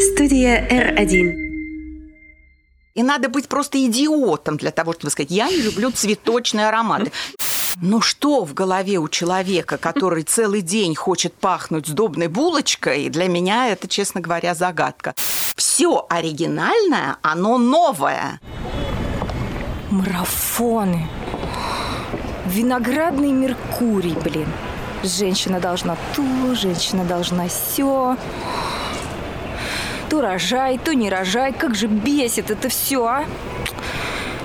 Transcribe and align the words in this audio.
Студия 0.00 0.64
R1. 0.68 1.34
И 2.94 3.02
надо 3.02 3.28
быть 3.28 3.48
просто 3.48 3.84
идиотом 3.84 4.56
для 4.56 4.70
того, 4.70 4.92
чтобы 4.92 5.10
сказать, 5.10 5.30
я 5.32 5.48
не 5.48 5.56
люблю 5.56 5.90
цветочные 5.90 6.68
ароматы. 6.68 7.10
Но 7.82 8.00
что 8.00 8.44
в 8.44 8.54
голове 8.54 8.98
у 8.98 9.08
человека, 9.08 9.76
который 9.76 10.22
целый 10.22 10.62
день 10.62 10.94
хочет 10.94 11.34
пахнуть 11.34 11.88
сдобной 11.88 12.28
булочкой, 12.28 13.08
для 13.08 13.26
меня 13.26 13.68
это, 13.68 13.88
честно 13.88 14.20
говоря, 14.20 14.54
загадка. 14.54 15.16
Все 15.56 16.06
оригинальное, 16.08 17.16
оно 17.22 17.58
новое. 17.58 18.40
Марафоны. 19.90 21.08
Виноградный 22.46 23.32
Меркурий, 23.32 24.14
блин. 24.24 24.48
Женщина 25.02 25.58
должна 25.58 25.96
то, 26.14 26.54
женщина 26.54 27.04
должна 27.04 27.48
все. 27.48 28.16
То 30.10 30.22
рожай, 30.22 30.78
то 30.78 30.94
не 30.94 31.10
рожай. 31.10 31.52
Как 31.52 31.74
же 31.74 31.86
бесит 31.86 32.50
это 32.50 32.68
все, 32.68 33.04
а? 33.04 33.24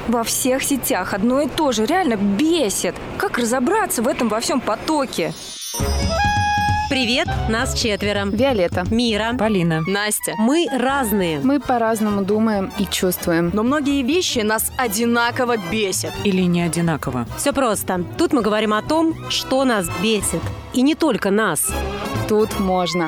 Во 0.07 0.23
всех 0.23 0.63
сетях 0.63 1.13
одно 1.13 1.41
и 1.41 1.47
то 1.47 1.71
же. 1.71 1.85
Реально 1.85 2.15
бесит. 2.15 2.95
Как 3.17 3.37
разобраться 3.37 4.01
в 4.01 4.07
этом 4.07 4.27
во 4.27 4.39
всем 4.41 4.59
потоке? 4.59 5.33
Привет, 6.89 7.27
нас 7.49 7.73
четверо. 7.73 8.25
Виолетта. 8.25 8.83
Мира. 8.91 9.33
Полина. 9.39 9.81
Настя. 9.87 10.35
Мы 10.37 10.67
разные. 10.71 11.39
Мы 11.39 11.59
по-разному 11.59 12.23
думаем 12.23 12.71
и 12.77 12.85
чувствуем. 12.85 13.49
Но 13.53 13.63
многие 13.63 14.03
вещи 14.03 14.39
нас 14.39 14.71
одинаково 14.77 15.55
бесят. 15.71 16.13
Или 16.23 16.41
не 16.41 16.61
одинаково. 16.61 17.25
Все 17.37 17.51
просто. 17.51 18.03
Тут 18.17 18.33
мы 18.33 18.41
говорим 18.43 18.73
о 18.73 18.81
том, 18.83 19.15
что 19.31 19.63
нас 19.63 19.87
бесит. 20.03 20.41
И 20.73 20.81
не 20.81 20.93
только 20.93 21.31
нас. 21.31 21.73
Тут 22.27 22.59
можно. 22.59 23.07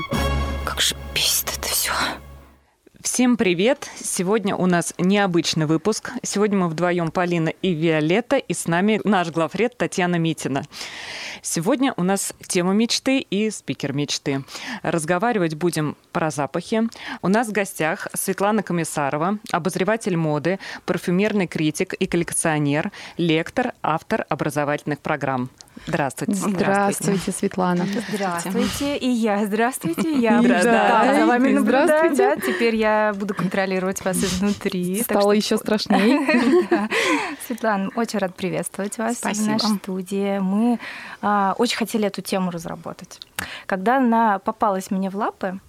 Как 0.63 0.81
же 0.81 0.95
бесит 1.13 1.49
это 1.55 1.67
все. 1.67 1.91
Всем 3.15 3.37
привет! 3.37 3.89
Сегодня 3.95 4.57
у 4.57 4.65
нас 4.65 4.93
необычный 4.97 5.67
выпуск. 5.67 6.11
Сегодня 6.21 6.57
мы 6.57 6.67
вдвоем 6.67 7.11
Полина 7.11 7.47
и 7.47 7.73
Виолетта, 7.73 8.35
и 8.35 8.53
с 8.53 8.67
нами 8.67 8.99
наш 9.05 9.29
главред 9.29 9.77
Татьяна 9.77 10.17
Митина. 10.17 10.63
Сегодня 11.41 11.93
у 11.95 12.03
нас 12.03 12.33
тема 12.45 12.73
мечты 12.73 13.19
и 13.19 13.49
спикер 13.51 13.93
мечты. 13.93 14.43
Разговаривать 14.83 15.55
будем 15.55 15.95
про 16.11 16.29
запахи. 16.29 16.89
У 17.21 17.29
нас 17.29 17.47
в 17.47 17.53
гостях 17.53 18.09
Светлана 18.13 18.63
Комиссарова, 18.63 19.39
обозреватель 19.49 20.17
моды, 20.17 20.59
парфюмерный 20.85 21.47
критик 21.47 21.93
и 21.93 22.07
коллекционер, 22.07 22.91
лектор, 23.15 23.71
автор 23.81 24.25
образовательных 24.27 24.99
программ. 24.99 25.49
Здравствуйте. 25.87 26.33
Здравствуйте, 26.33 27.31
Светлана. 27.31 27.85
Здравствуйте. 28.09 28.97
И 28.97 29.07
я. 29.09 29.45
Здравствуйте. 29.45 30.13
Я 30.19 30.39
Здравствуйте. 30.41 30.77
да, 30.77 31.15
за 31.19 31.25
вами 31.25 31.49
наблюдаю. 31.53 31.85
Здравствуйте. 31.87 32.35
Да, 32.35 32.53
теперь 32.53 32.75
я 32.75 33.13
буду 33.15 33.33
контролировать 33.33 34.03
вас 34.03 34.17
изнутри. 34.17 35.01
Стало 35.03 35.21
что- 35.21 35.31
еще 35.33 35.57
страшнее. 35.57 36.65
Да. 36.69 36.89
Светлана, 37.47 37.89
очень 37.95 38.19
рад 38.19 38.35
приветствовать 38.35 38.97
вас 38.97 39.17
Спасибо. 39.17 39.43
в 39.43 39.47
нашей 39.63 39.77
студии. 39.77 40.39
Мы 40.39 40.79
а, 41.21 41.53
очень 41.57 41.77
хотели 41.77 42.07
эту 42.07 42.21
тему 42.21 42.49
разработать. 42.51 43.19
Когда 43.65 43.97
она 43.97 44.39
попалась 44.39 44.89
мне 44.91 45.09
в 45.09 45.15
лапы, 45.15 45.59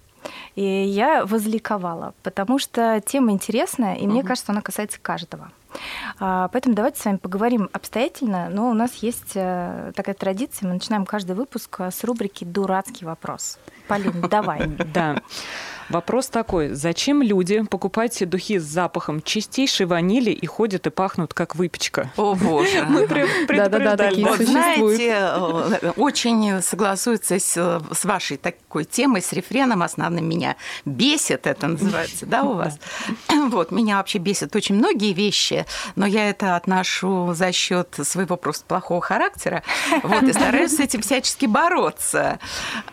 и 0.55 0.63
я 0.63 1.25
возликовала, 1.25 2.13
потому 2.23 2.57
что 2.59 3.01
тема 3.05 3.31
интересная, 3.31 3.95
и 3.95 4.07
мне 4.07 4.23
кажется, 4.23 4.51
она 4.51 4.61
касается 4.61 4.99
каждого. 5.01 5.51
А, 6.19 6.47
Поэтому 6.49 6.75
давайте 6.75 6.99
с 7.01 7.05
вами 7.05 7.17
поговорим 7.17 7.69
обстоятельно, 7.73 8.49
но 8.49 8.69
у 8.69 8.73
нас 8.73 8.95
есть 8.95 9.33
э, 9.35 9.91
такая 9.95 10.15
традиция, 10.15 10.67
мы 10.67 10.75
начинаем 10.75 11.05
каждый 11.05 11.35
выпуск 11.35 11.79
с 11.79 12.03
рубрики 12.03 12.43
«Дурацкий 12.43 13.05
вопрос». 13.05 13.59
Полина, 13.87 14.27
давай. 14.27 14.67
Да. 14.93 15.17
Вопрос 15.89 16.27
такой. 16.27 16.69
Зачем 16.69 17.21
люди 17.21 17.61
покупают 17.63 18.07
духи 18.29 18.59
с 18.59 18.63
запахом 18.63 19.21
чистейшей 19.21 19.85
ванили 19.85 20.31
и 20.31 20.45
ходят 20.45 20.87
и 20.87 20.89
пахнут, 20.89 21.33
как 21.33 21.55
выпечка? 21.55 22.11
О, 22.17 22.35
боже. 22.35 22.83
Мы 22.83 23.07
предупреждали. 23.07 24.23
Вот 24.23 24.39
знаете, 24.39 25.15
э, 25.19 25.91
очень 25.95 26.61
согласуется 26.61 27.39
с, 27.39 28.05
вашей 28.05 28.37
такой 28.37 28.85
темой, 28.85 29.21
с 29.21 29.33
рефреном 29.33 29.83
основным 29.83 30.27
меня 30.27 30.55
бесит, 30.85 31.47
это 31.47 31.67
называется, 31.67 32.25
да, 32.25 32.43
у 32.43 32.53
вас? 32.55 32.79
Вот, 33.47 33.71
меня 33.71 33.97
вообще 33.97 34.17
бесят 34.17 34.55
очень 34.55 34.75
многие 34.75 35.13
вещи, 35.13 35.65
но 35.95 36.05
я 36.05 36.29
это 36.29 36.55
отношу 36.55 37.33
за 37.33 37.51
счет 37.51 37.95
своего 38.03 38.35
просто 38.35 38.65
плохого 38.65 39.01
характера, 39.01 39.63
вот, 40.03 40.23
и 40.23 40.33
стараюсь 40.33 40.75
с 40.75 40.79
этим 40.79 41.01
всячески 41.01 41.45
бороться. 41.45 42.39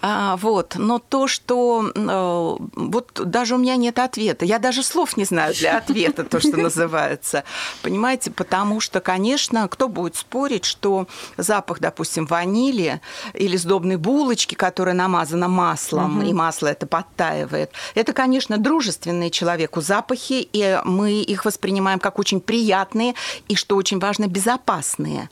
А, 0.01 0.37
Вот, 0.37 0.77
но 0.77 0.99
то, 0.99 1.27
что 1.27 1.91
э, 1.95 2.84
вот 2.91 3.21
даже 3.25 3.55
у 3.55 3.59
меня 3.59 3.77
нет 3.77 3.99
ответа, 3.99 4.45
я 4.45 4.59
даже 4.59 4.83
слов 4.83 5.17
не 5.17 5.25
знаю 5.25 5.55
для 5.55 5.78
ответа, 5.78 6.25
то, 6.25 6.41
что 6.41 6.56
называется, 6.56 7.45
понимаете, 7.83 8.31
потому 8.31 8.81
что, 8.81 9.00
конечно, 9.00 9.67
кто 9.69 9.89
будет 9.89 10.17
спорить, 10.17 10.65
что 10.65 11.06
запах, 11.37 11.81
допустим, 11.81 12.27
ванили 12.27 13.00
или 13.34 13.56
сдобной 13.56 13.97
булочки, 13.97 14.55
которая 14.55 14.94
намазана 14.94 15.49
маслом, 15.49 16.23
и 16.23 16.33
масло 16.33 16.69
это 16.69 16.87
подтаивает, 16.87 17.71
это, 17.94 18.12
конечно, 18.12 18.59
дружественные 18.59 19.31
человеку 19.31 19.81
запахи, 19.81 20.49
и 20.53 20.81
мы 20.84 21.23
их 21.23 21.44
воспринимаем 21.44 21.99
как 21.99 22.19
очень 22.19 22.41
приятные 22.41 23.15
и, 23.49 23.55
что 23.55 23.77
очень 23.77 23.99
важно, 23.99 24.27
безопасные. 24.27 25.31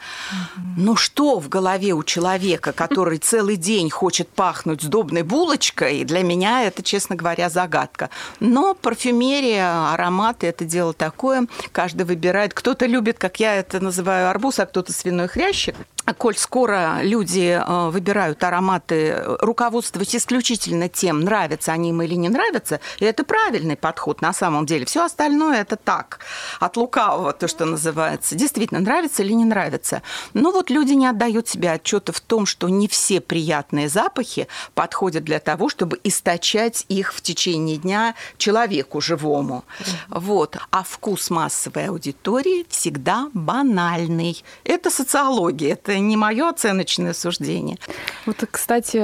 Но 0.77 0.97
что 0.97 1.39
в 1.39 1.49
голове 1.49 1.93
у 1.93 2.03
человека, 2.03 2.73
который 2.73 3.19
целый 3.33 3.57
день 3.57 3.91
хочет 3.91 4.29
пахнуть 4.29 4.83
сдобной 4.83 5.23
булочкой, 5.23 6.05
для 6.05 6.23
меня 6.23 6.65
это, 6.65 6.83
честно 6.83 7.17
говоря, 7.17 7.42
загадка. 7.49 8.11
Но 8.41 8.75
парфюмерия, 8.75 9.93
ароматы– 9.93 10.47
это 10.49 10.65
дело 10.65 10.93
такое. 10.93 11.47
Каждый 11.73 12.07
выбирает. 12.07 12.55
Кто-то 12.55 12.87
любит, 12.87 13.19
как 13.19 13.41
я 13.41 13.57
это 13.57 13.81
называю, 13.81 14.29
арбуз, 14.29 14.59
а 14.59 14.67
кто-то 14.67 14.93
свиной 14.93 15.29
хрящик. 15.29 15.75
Коль 16.19 16.37
скоро 16.37 16.99
люди 17.03 17.61
э, 17.61 17.91
выбирают 17.91 18.43
ароматы, 18.45 18.95
э, 18.95 19.37
руководствуясь 19.41 20.17
исключительно 20.17 20.89
тем, 20.89 21.21
нравятся 21.21 21.73
они 21.73 21.91
им 21.91 22.03
или 22.03 22.15
не 22.15 22.29
нравятся, 22.29 22.81
и 22.99 23.05
это 23.05 23.25
правильный 23.25 23.77
подход 23.77 24.21
на 24.21 24.33
самом 24.33 24.67
деле. 24.67 24.85
Все 24.85 25.05
остальное 25.05 25.61
это 25.61 25.77
так, 25.77 26.21
от 26.61 26.77
лукавого, 26.77 27.33
то, 27.33 27.49
что 27.49 27.65
называется. 27.65 28.35
Действительно, 28.35 28.81
нравится 28.81 29.23
или 29.23 29.33
не 29.33 29.45
нравится. 29.45 30.03
Но 30.35 30.51
вот 30.51 30.71
люди 30.71 30.93
не 30.93 31.07
отдают 31.07 31.49
себе 31.49 31.71
отчета 31.71 32.13
в 32.13 32.21
том, 32.21 32.47
что 32.47 32.69
не 32.69 32.89
все 32.89 33.21
приятные 33.21 33.89
запахи 33.89 34.49
подходят 34.75 35.25
для 35.25 35.41
того, 35.41 35.69
чтобы 35.69 36.01
источать 36.05 36.85
их 36.89 37.13
в 37.13 37.21
течение 37.21 37.77
дня 37.77 38.15
человеку 38.39 39.01
живому. 39.01 39.65
Вот. 40.09 40.57
А 40.71 40.83
вкус 40.83 41.31
массовой 41.31 41.89
аудитории 41.89 42.67
всегда 42.69 43.29
банальный. 43.33 44.43
Это 44.65 44.91
социология, 44.91 45.73
это 45.73 45.99
не 46.03 46.17
мое 46.17 46.49
оценочное 46.49 47.13
суждение. 47.13 47.79
Вот, 48.27 48.45
кстати, 48.51 48.99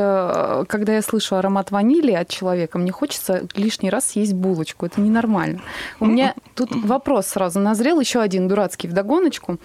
когда 0.66 0.94
я 0.94 1.02
слышу 1.02 1.36
аромат 1.36 1.70
ванили 1.70 2.12
от 2.12 2.28
человека, 2.28 2.78
мне 2.78 2.92
хочется 2.92 3.46
лишний 3.54 3.90
раз 3.90 4.06
съесть 4.06 4.34
булочку. 4.34 4.86
Это 4.86 5.00
ненормально. 5.00 5.60
У 6.00 6.06
меня 6.06 6.34
тут 6.54 6.70
вопрос 6.84 7.26
сразу 7.26 7.60
назрел, 7.60 8.00
еще 8.00 8.20
один 8.20 8.48
дурацкий 8.48 8.88
вдогоночку. 8.88 9.58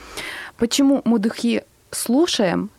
Почему 0.57 1.01
мы 1.05 1.19
духи 1.19 1.63
слушаем, 1.91 2.69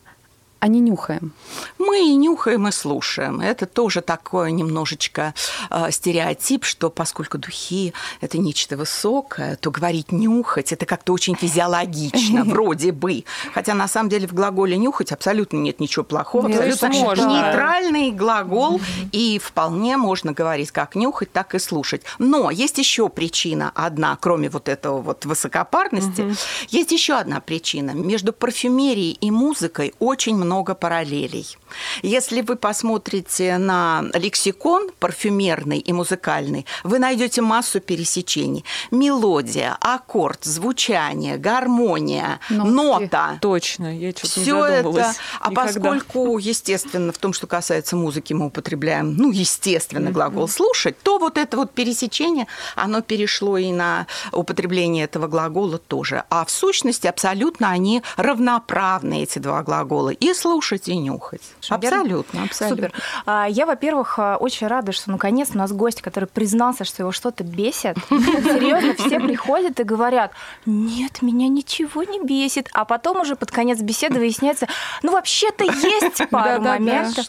а 0.64 0.66
не 0.66 0.80
нюхаем? 0.80 1.34
Мы 1.78 2.08
и 2.08 2.16
нюхаем, 2.16 2.66
и 2.66 2.72
слушаем. 2.72 3.42
Это 3.42 3.66
тоже 3.66 4.00
такое 4.00 4.50
немножечко 4.50 5.34
э, 5.68 5.90
стереотип, 5.90 6.64
что 6.64 6.88
поскольку 6.88 7.36
духи– 7.36 7.92
это 8.22 8.38
нечто 8.38 8.78
высокое, 8.78 9.56
то 9.56 9.70
говорить 9.70 10.10
«нюхать»– 10.10 10.72
это 10.72 10.86
как-то 10.86 11.12
очень 11.12 11.36
физиологично, 11.36 12.44
вроде 12.46 12.92
бы. 12.92 13.24
Хотя 13.52 13.74
на 13.74 13.88
самом 13.88 14.08
деле 14.08 14.26
в 14.26 14.32
глаголе 14.32 14.78
«нюхать» 14.78 15.12
абсолютно 15.12 15.58
нет 15.58 15.80
ничего 15.80 16.02
плохого. 16.02 16.48
Нет, 16.48 16.58
абсолютно 16.58 16.98
можно. 16.98 17.26
нейтральный 17.26 18.10
глагол, 18.10 18.80
и 19.12 19.38
вполне 19.38 19.98
можно 19.98 20.32
говорить 20.32 20.70
как 20.70 20.94
«нюхать», 20.94 21.30
так 21.30 21.54
и 21.54 21.58
«слушать». 21.58 22.00
Но 22.18 22.50
есть 22.50 22.78
еще 22.78 23.10
причина 23.10 23.70
одна, 23.74 24.16
кроме 24.18 24.48
вот 24.48 24.70
этого 24.70 25.02
вот 25.02 25.26
высокопарности, 25.26 26.34
есть 26.70 26.90
еще 26.90 27.16
одна 27.16 27.40
причина. 27.40 27.90
Между 27.90 28.32
парфюмерией 28.32 29.18
и 29.20 29.30
музыкой 29.30 29.92
очень 29.98 30.34
много 30.36 30.53
параллелей. 30.62 31.56
Если 32.02 32.40
вы 32.40 32.56
посмотрите 32.56 33.58
на 33.58 34.04
лексикон 34.14 34.90
парфюмерный 34.98 35.78
и 35.78 35.92
музыкальный, 35.92 36.66
вы 36.82 36.98
найдете 36.98 37.42
массу 37.42 37.80
пересечений. 37.80 38.64
Мелодия, 38.90 39.76
аккорд, 39.80 40.44
звучание, 40.44 41.36
гармония, 41.36 42.40
Нотки. 42.50 42.70
нота. 42.70 43.38
Точно, 43.40 43.96
я 43.98 44.10
что-то 44.12 44.40
не 44.40 44.44
Все 44.44 44.64
это, 44.64 44.76
задумывалась. 44.76 45.16
а 45.40 45.50
Никогда. 45.50 45.72
поскольку, 45.72 46.38
естественно, 46.38 47.12
в 47.12 47.18
том, 47.18 47.32
что 47.32 47.46
касается 47.46 47.96
музыки, 47.96 48.32
мы 48.32 48.46
употребляем, 48.46 49.16
ну, 49.16 49.30
естественно, 49.30 50.10
глагол 50.10 50.48
слушать, 50.48 50.98
то 51.02 51.18
вот 51.18 51.38
это 51.38 51.56
вот 51.56 51.72
пересечение, 51.72 52.46
оно 52.76 53.00
перешло 53.02 53.58
и 53.58 53.72
на 53.72 54.06
употребление 54.32 55.04
этого 55.04 55.26
глагола 55.26 55.78
тоже. 55.78 56.24
А 56.30 56.44
в 56.44 56.50
сущности 56.50 57.06
абсолютно 57.06 57.70
они 57.70 58.02
равноправны, 58.16 59.22
эти 59.22 59.38
два 59.38 59.62
глагола. 59.62 60.10
И 60.10 60.32
слушать 60.34 60.88
и 60.88 60.96
нюхать. 60.96 61.42
Верно? 61.70 62.00
Абсолютно, 62.00 62.42
абсолютно. 62.44 62.88
Супер. 62.88 63.02
А, 63.26 63.46
Я, 63.48 63.66
во-первых, 63.66 64.18
а, 64.18 64.36
очень 64.36 64.66
рада, 64.66 64.92
что 64.92 65.10
наконец 65.10 65.50
у 65.54 65.58
нас 65.58 65.72
гость, 65.72 66.02
который 66.02 66.26
признался, 66.26 66.84
что 66.84 67.02
его 67.02 67.12
что-то 67.12 67.44
бесит. 67.44 67.96
Серьезно, 68.10 68.94
все 68.94 69.20
приходят 69.20 69.78
и 69.80 69.82
говорят, 69.84 70.32
нет, 70.66 71.22
меня 71.22 71.48
ничего 71.48 72.02
не 72.02 72.20
бесит. 72.20 72.68
А 72.72 72.84
потом 72.84 73.20
уже 73.20 73.36
под 73.36 73.50
конец 73.50 73.80
беседы 73.80 74.18
выясняется, 74.18 74.66
ну 75.02 75.12
вообще-то 75.12 75.64
есть 75.64 76.28
пару 76.30 76.60
моментов. 76.62 77.26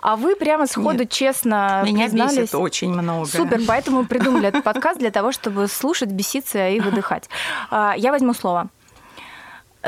А 0.00 0.16
вы 0.16 0.36
прямо 0.36 0.66
сходу 0.66 1.04
честно 1.04 1.82
Меня 1.84 2.08
бесит 2.08 2.54
очень 2.54 2.92
много. 2.92 3.26
Супер, 3.26 3.60
поэтому 3.66 4.04
придумали 4.04 4.48
этот 4.48 4.64
подкаст 4.64 4.98
для 4.98 5.10
того, 5.10 5.32
чтобы 5.32 5.68
слушать, 5.68 6.10
беситься 6.10 6.68
и 6.68 6.80
выдыхать. 6.80 7.28
А, 7.70 7.94
Я 7.96 8.12
возьму 8.12 8.34
слово. 8.34 8.68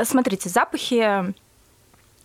Смотрите, 0.03 0.49
запахи 0.49 1.33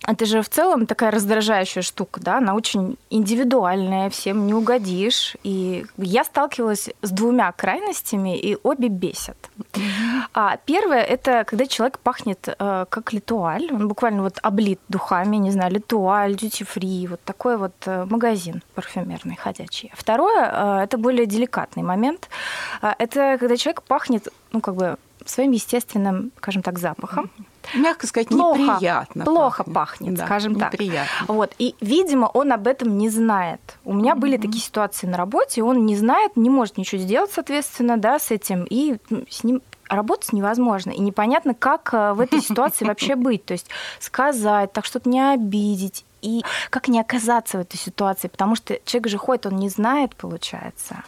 это 0.06 0.26
же 0.26 0.42
в 0.42 0.48
целом 0.48 0.86
такая 0.86 1.10
раздражающая 1.10 1.82
штука, 1.82 2.20
да, 2.20 2.38
она 2.38 2.54
очень 2.54 2.96
индивидуальная, 3.10 4.10
всем 4.10 4.46
не 4.46 4.54
угодишь. 4.54 5.36
И 5.42 5.84
я 5.96 6.24
сталкивалась 6.24 6.90
с 7.02 7.10
двумя 7.10 7.50
крайностями, 7.52 8.38
и 8.38 8.56
обе 8.62 8.88
бесят. 8.88 9.36
А 10.34 10.56
первое 10.64 11.02
это 11.02 11.44
когда 11.44 11.66
человек 11.66 11.98
пахнет 11.98 12.48
э, 12.48 12.86
как 12.88 13.12
литуаль, 13.12 13.68
он 13.72 13.88
буквально 13.88 14.22
вот 14.22 14.38
облит 14.42 14.80
духами, 14.88 15.36
не 15.36 15.50
знаю, 15.50 15.72
литуаль, 15.72 16.32
duty 16.32 16.66
free, 16.66 17.08
вот 17.08 17.20
такой 17.22 17.56
вот 17.56 17.74
э, 17.86 18.04
магазин 18.04 18.62
парфюмерный 18.74 19.36
ходячий. 19.36 19.90
Второе 19.94 20.50
э, 20.52 20.84
это 20.84 20.98
более 20.98 21.26
деликатный 21.26 21.82
момент, 21.82 22.28
Э, 22.82 22.92
это 22.98 23.36
когда 23.38 23.56
человек 23.56 23.82
пахнет, 23.82 24.28
ну 24.52 24.60
как 24.60 24.74
бы 24.74 24.96
своим 25.24 25.52
естественным, 25.52 26.30
скажем 26.38 26.62
так, 26.62 26.78
запахом. 26.78 27.30
Мягко 27.74 28.06
сказать, 28.06 28.28
Плохо, 28.28 28.58
неприятно. 28.58 29.24
плохо 29.24 29.64
пахнет, 29.64 30.14
Да, 30.14 30.26
скажем 30.26 30.54
так. 30.56 30.72
неприятно. 30.72 31.26
Вот. 31.28 31.52
И, 31.58 31.74
видимо, 31.80 32.26
он 32.26 32.52
об 32.52 32.66
этом 32.66 32.96
не 32.98 33.08
знает. 33.08 33.60
У 33.84 33.94
меня 33.94 34.14
были 34.14 34.36
такие 34.36 34.62
ситуации 34.62 35.06
на 35.06 35.16
работе, 35.16 35.62
он 35.62 35.86
не 35.86 35.96
знает, 35.96 36.36
не 36.36 36.50
может 36.50 36.78
ничего 36.78 37.00
сделать, 37.00 37.30
соответственно, 37.32 37.96
да, 37.96 38.18
с 38.18 38.30
этим, 38.30 38.66
и 38.68 38.96
ну, 39.10 39.24
с 39.28 39.44
ним 39.44 39.62
работать 39.88 40.32
невозможно. 40.32 40.90
И 40.90 41.00
непонятно, 41.00 41.54
как 41.54 41.90
э, 41.92 42.12
в 42.12 42.20
этой 42.20 42.40
ситуации 42.40 42.84
вообще 42.88 43.14
быть. 43.14 43.44
То 43.44 43.52
есть 43.52 43.68
сказать, 44.00 44.72
так, 44.72 44.84
чтобы 44.84 45.10
не 45.10 45.20
обидеть. 45.20 46.04
И 46.22 46.42
как 46.70 46.88
не 46.88 47.00
оказаться 47.00 47.58
в 47.58 47.60
этой 47.60 47.76
ситуации, 47.76 48.26
потому 48.28 48.56
что 48.56 48.80
человек 48.84 49.08
же 49.08 49.18
ходит, 49.18 49.46
он 49.46 49.56
не 49.56 49.68
знает, 49.68 50.16
получается. 50.16 51.04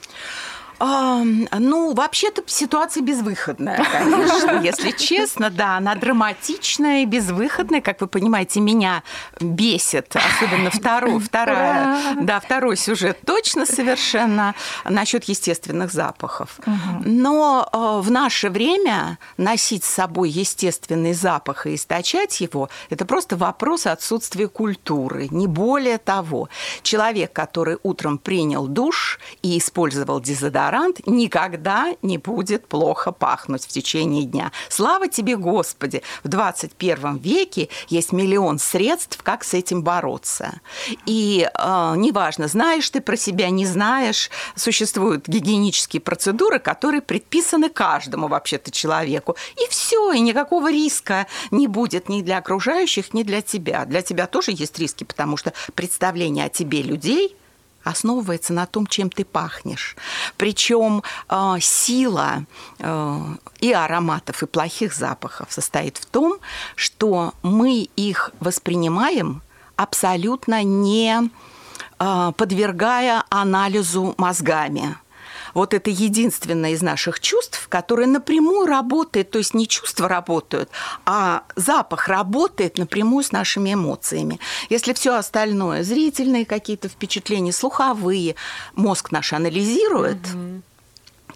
А, 0.80 1.24
ну, 1.24 1.92
вообще-то 1.92 2.42
ситуация 2.46 3.02
безвыходная, 3.02 3.84
конечно, 3.90 4.60
если 4.62 4.92
честно, 4.92 5.50
да, 5.50 5.76
она 5.76 5.94
драматичная 5.96 7.02
и 7.02 7.04
безвыходная, 7.04 7.80
как 7.80 8.00
вы 8.00 8.06
понимаете, 8.06 8.60
меня 8.60 9.02
бесит, 9.40 10.14
особенно 10.14 10.70
второй, 10.70 11.18
вторая, 11.18 12.14
да, 12.20 12.38
второй 12.38 12.76
сюжет 12.76 13.18
точно 13.26 13.66
совершенно 13.66 14.54
насчет 14.84 15.24
естественных 15.24 15.92
запахов. 15.92 16.60
Но 17.04 17.68
э, 17.72 18.00
в 18.06 18.10
наше 18.10 18.48
время 18.48 19.18
носить 19.36 19.84
с 19.84 19.88
собой 19.88 20.30
естественный 20.30 21.12
запах 21.12 21.66
и 21.66 21.74
источать 21.74 22.40
его, 22.40 22.68
это 22.88 23.04
просто 23.04 23.36
вопрос 23.36 23.86
отсутствия 23.86 24.46
культуры, 24.48 25.26
не 25.30 25.48
более 25.48 25.98
того. 25.98 26.48
Человек, 26.82 27.32
который 27.32 27.78
утром 27.82 28.18
принял 28.18 28.68
душ 28.68 29.18
и 29.42 29.58
использовал 29.58 30.20
дезодорант, 30.20 30.67
никогда 31.06 31.94
не 32.02 32.18
будет 32.18 32.66
плохо 32.66 33.12
пахнуть 33.12 33.64
в 33.64 33.68
течение 33.68 34.24
дня. 34.24 34.52
Слава 34.68 35.08
тебе, 35.08 35.36
Господи! 35.36 36.02
В 36.22 36.28
21 36.28 37.16
веке 37.16 37.68
есть 37.88 38.12
миллион 38.12 38.58
средств, 38.58 39.20
как 39.22 39.44
с 39.44 39.54
этим 39.54 39.82
бороться. 39.82 40.60
И 41.06 41.48
э, 41.52 41.94
неважно, 41.96 42.48
знаешь 42.48 42.88
ты 42.90 43.00
про 43.00 43.16
себя, 43.16 43.50
не 43.50 43.66
знаешь, 43.66 44.30
существуют 44.54 45.28
гигиенические 45.28 46.00
процедуры, 46.00 46.58
которые 46.58 47.02
предписаны 47.02 47.68
каждому 47.68 48.28
вообще-то 48.28 48.70
человеку. 48.70 49.36
И 49.56 49.68
все, 49.70 50.12
и 50.12 50.20
никакого 50.20 50.70
риска 50.70 51.26
не 51.50 51.66
будет 51.66 52.08
ни 52.08 52.22
для 52.22 52.38
окружающих, 52.38 53.14
ни 53.14 53.22
для 53.22 53.42
тебя. 53.42 53.84
Для 53.84 54.02
тебя 54.02 54.26
тоже 54.26 54.52
есть 54.52 54.78
риски, 54.78 55.04
потому 55.04 55.36
что 55.36 55.52
представление 55.74 56.46
о 56.46 56.48
тебе 56.48 56.82
людей– 56.82 57.36
основывается 57.88 58.52
на 58.52 58.66
том, 58.66 58.86
чем 58.86 59.10
ты 59.10 59.24
пахнешь. 59.24 59.96
Причем 60.36 61.02
э, 61.28 61.54
сила 61.60 62.44
э, 62.78 63.20
и 63.60 63.72
ароматов, 63.72 64.42
и 64.42 64.46
плохих 64.46 64.94
запахов 64.94 65.52
состоит 65.52 65.96
в 65.96 66.06
том, 66.06 66.38
что 66.76 67.34
мы 67.42 67.88
их 67.96 68.30
воспринимаем 68.40 69.42
абсолютно 69.76 70.62
не 70.62 71.30
э, 71.98 72.32
подвергая 72.36 73.24
анализу 73.30 74.14
мозгами. 74.18 74.96
Вот 75.54 75.74
это 75.74 75.90
единственное 75.90 76.72
из 76.72 76.82
наших 76.82 77.20
чувств, 77.20 77.66
которое 77.68 78.06
напрямую 78.06 78.66
работает, 78.66 79.30
то 79.30 79.38
есть 79.38 79.54
не 79.54 79.66
чувства 79.66 80.08
работают, 80.08 80.70
а 81.04 81.42
запах 81.56 82.08
работает 82.08 82.78
напрямую 82.78 83.24
с 83.24 83.32
нашими 83.32 83.74
эмоциями. 83.74 84.40
Если 84.68 84.92
все 84.92 85.16
остальное, 85.16 85.82
зрительные 85.82 86.44
какие-то 86.44 86.88
впечатления, 86.88 87.52
слуховые, 87.52 88.34
мозг 88.74 89.10
наш 89.10 89.32
анализирует, 89.32 90.18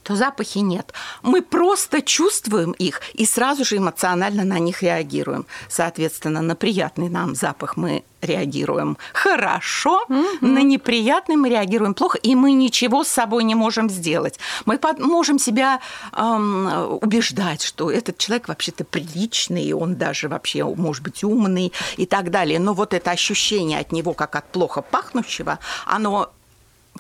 то 0.02 0.16
запахи 0.16 0.58
нет. 0.58 0.92
Мы 1.22 1.42
просто 1.42 2.02
чувствуем 2.02 2.72
их 2.72 3.00
и 3.14 3.24
сразу 3.26 3.64
же 3.64 3.76
эмоционально 3.76 4.44
на 4.44 4.58
них 4.58 4.82
реагируем. 4.82 5.46
Соответственно, 5.68 6.42
на 6.42 6.56
приятный 6.56 7.08
нам 7.08 7.34
запах 7.34 7.76
мы 7.76 8.04
реагируем 8.20 8.98
хорошо, 9.12 10.04
на 10.40 10.62
неприятный 10.62 11.36
мы 11.36 11.48
реагируем 11.48 11.94
плохо, 11.94 12.18
и 12.18 12.34
мы 12.34 12.52
ничего 12.52 13.02
с 13.02 13.08
собой 13.08 13.42
не 13.44 13.54
можем 13.54 13.90
сделать. 13.90 14.38
Мы 14.64 14.78
под- 14.78 15.00
можем 15.00 15.38
себя 15.38 15.80
эм, 16.12 16.98
убеждать, 17.02 17.62
что 17.62 17.90
этот 17.90 18.18
человек 18.18 18.48
вообще-то 18.48 18.84
приличный, 18.84 19.72
он 19.72 19.96
даже 19.96 20.28
вообще 20.28 20.64
может 20.64 21.02
быть 21.02 21.24
умный 21.24 21.72
и 21.96 22.06
так 22.06 22.30
далее. 22.30 22.60
Но 22.60 22.74
вот 22.74 22.94
это 22.94 23.10
ощущение 23.10 23.80
от 23.80 23.92
него, 23.92 24.14
как 24.14 24.36
от 24.36 24.46
плохо 24.52 24.82
пахнущего, 24.82 25.58
оно 25.84 26.30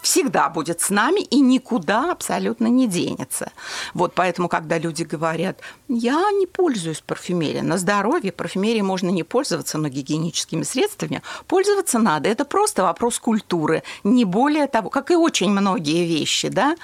всегда 0.00 0.48
будет 0.48 0.80
с 0.80 0.90
нами 0.90 1.20
и 1.20 1.40
никуда 1.40 2.12
абсолютно 2.12 2.66
не 2.66 2.86
денется. 2.86 3.52
Вот 3.94 4.14
поэтому, 4.14 4.48
когда 4.48 4.78
люди 4.78 5.02
говорят, 5.02 5.60
я 5.88 6.30
не 6.32 6.46
пользуюсь 6.46 7.00
парфюмерией, 7.00 7.62
на 7.62 7.76
здоровье 7.78 8.32
парфюмерией 8.32 8.82
можно 8.82 9.10
не 9.10 9.22
пользоваться, 9.22 9.78
но 9.78 9.88
гигиеническими 9.88 10.62
средствами 10.62 11.22
пользоваться 11.46 11.98
надо. 11.98 12.28
Это 12.28 12.44
просто 12.44 12.82
вопрос 12.82 13.18
культуры, 13.18 13.82
не 14.02 14.24
более 14.24 14.66
того, 14.66 14.88
как 14.88 15.10
и 15.10 15.14
очень 15.14 15.50
многие 15.50 16.06
вещи, 16.06 16.48
да. 16.48 16.76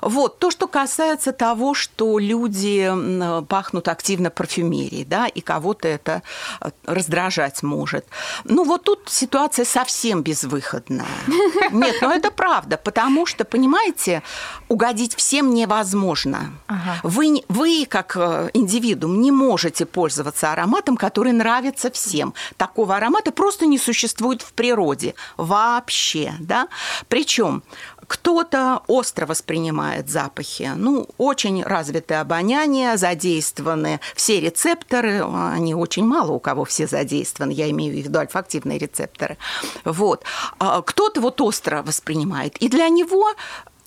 Вот, 0.00 0.38
то, 0.38 0.50
что 0.50 0.66
касается 0.66 1.32
того, 1.32 1.74
что 1.74 2.18
люди 2.18 2.90
пахнут 3.48 3.88
активно 3.88 4.30
парфюмерией, 4.30 5.04
да, 5.04 5.26
и 5.26 5.40
кого-то 5.40 5.86
это 5.88 6.22
э, 6.60 6.70
раздражать 6.86 7.62
может. 7.62 8.06
Ну, 8.44 8.64
вот 8.64 8.84
тут 8.84 9.00
ситуация 9.06 9.64
совсем 9.64 10.22
безвыходная. 10.22 11.06
Нет, 11.72 11.96
но 12.00 12.12
это 12.12 12.30
правда, 12.38 12.76
потому 12.76 13.26
что, 13.26 13.44
понимаете, 13.44 14.22
угодить 14.68 15.16
всем 15.16 15.52
невозможно. 15.52 16.52
Ага. 16.68 17.00
Вы, 17.02 17.42
вы, 17.48 17.84
как 17.84 18.16
э, 18.16 18.50
индивидуум, 18.54 19.20
не 19.20 19.32
можете 19.32 19.84
пользоваться 19.84 20.52
ароматом, 20.52 20.96
который 20.96 21.32
нравится 21.32 21.90
всем. 21.90 22.34
Такого 22.56 22.94
аромата 22.94 23.32
просто 23.32 23.66
не 23.66 23.76
существует 23.76 24.42
в 24.42 24.52
природе 24.52 25.16
вообще, 25.36 26.32
да. 26.38 26.68
Причем 27.08 27.64
кто-то 28.08 28.82
остро 28.86 29.26
воспринимает 29.26 30.08
запахи. 30.08 30.72
Ну, 30.74 31.08
очень 31.18 31.62
развитое 31.62 32.20
обоняние, 32.20 32.96
задействованы 32.96 34.00
все 34.16 34.40
рецепторы, 34.40 35.22
они 35.22 35.74
очень 35.74 36.04
мало 36.04 36.32
у 36.32 36.40
кого 36.40 36.64
все 36.64 36.86
задействованы, 36.86 37.52
я 37.52 37.70
имею 37.70 37.92
в 37.92 37.96
виду 37.96 38.18
альфактивные 38.18 38.78
рецепторы. 38.78 39.36
Вот. 39.84 40.24
А 40.58 40.82
Кто-то 40.82 41.20
вот 41.20 41.40
остро 41.40 41.82
воспринимает, 41.82 42.56
и 42.56 42.68
для 42.68 42.88
него 42.88 43.28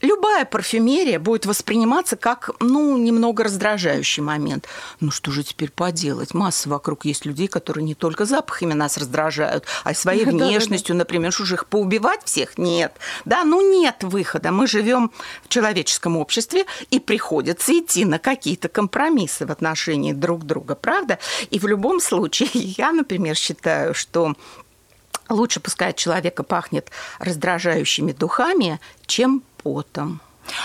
любая 0.02 0.46
парфюмерия 0.46 1.20
будет 1.20 1.46
восприниматься 1.46 2.16
как, 2.18 2.52
ну, 2.60 2.98
немного 2.98 3.44
раздражающий 3.44 4.24
момент. 4.24 4.68
Ну, 5.00 5.12
что 5.12 5.32
же 5.32 5.44
теперь 5.44 5.72
поделать? 5.72 6.34
Масса 6.34 6.70
вокруг 6.70 7.06
есть 7.06 7.26
людей, 7.26 7.48
которые 7.48 7.84
не 7.84 7.96
только 7.96 8.26
запахами 8.26 8.74
нас 8.74 8.98
раздражают, 8.98 9.66
а 9.84 9.94
своей 9.94 10.26
внешностью, 10.32 10.96
например, 10.96 11.32
что 11.32 11.46
же 11.46 11.56
их 11.56 11.66
поубивать 11.68 12.22
всех? 12.26 12.58
Нет. 12.58 12.94
Да, 13.26 13.44
ну 13.44 13.62
нет 13.62 14.04
выхода. 14.04 14.52
Мы 14.52 14.68
живем 14.68 15.12
в 15.44 15.50
человеческом 15.50 16.18
обществе, 16.18 16.66
и 16.90 17.00
приходится 17.00 17.78
идти 17.78 18.06
на 18.06 18.20
какие-то 18.20 18.68
компромиссы 18.68 19.46
в 19.46 19.52
отношении 19.52 20.14
друг 20.14 20.46
друга, 20.46 20.76
правда? 20.76 21.20
И 21.50 21.60
в 21.60 21.68
любом 21.68 22.00
случае, 22.00 22.50
я, 22.54 22.92
например, 22.92 23.36
считаю, 23.36 23.94
что 23.94 24.36
Лучше 25.32 25.62
пускай 25.62 25.92
от 25.92 25.96
человека 25.96 26.44
пахнет 26.44 26.92
раздражающими 27.20 28.12
духами, 28.12 28.82
чем 29.06 29.44
потом. 29.64 30.20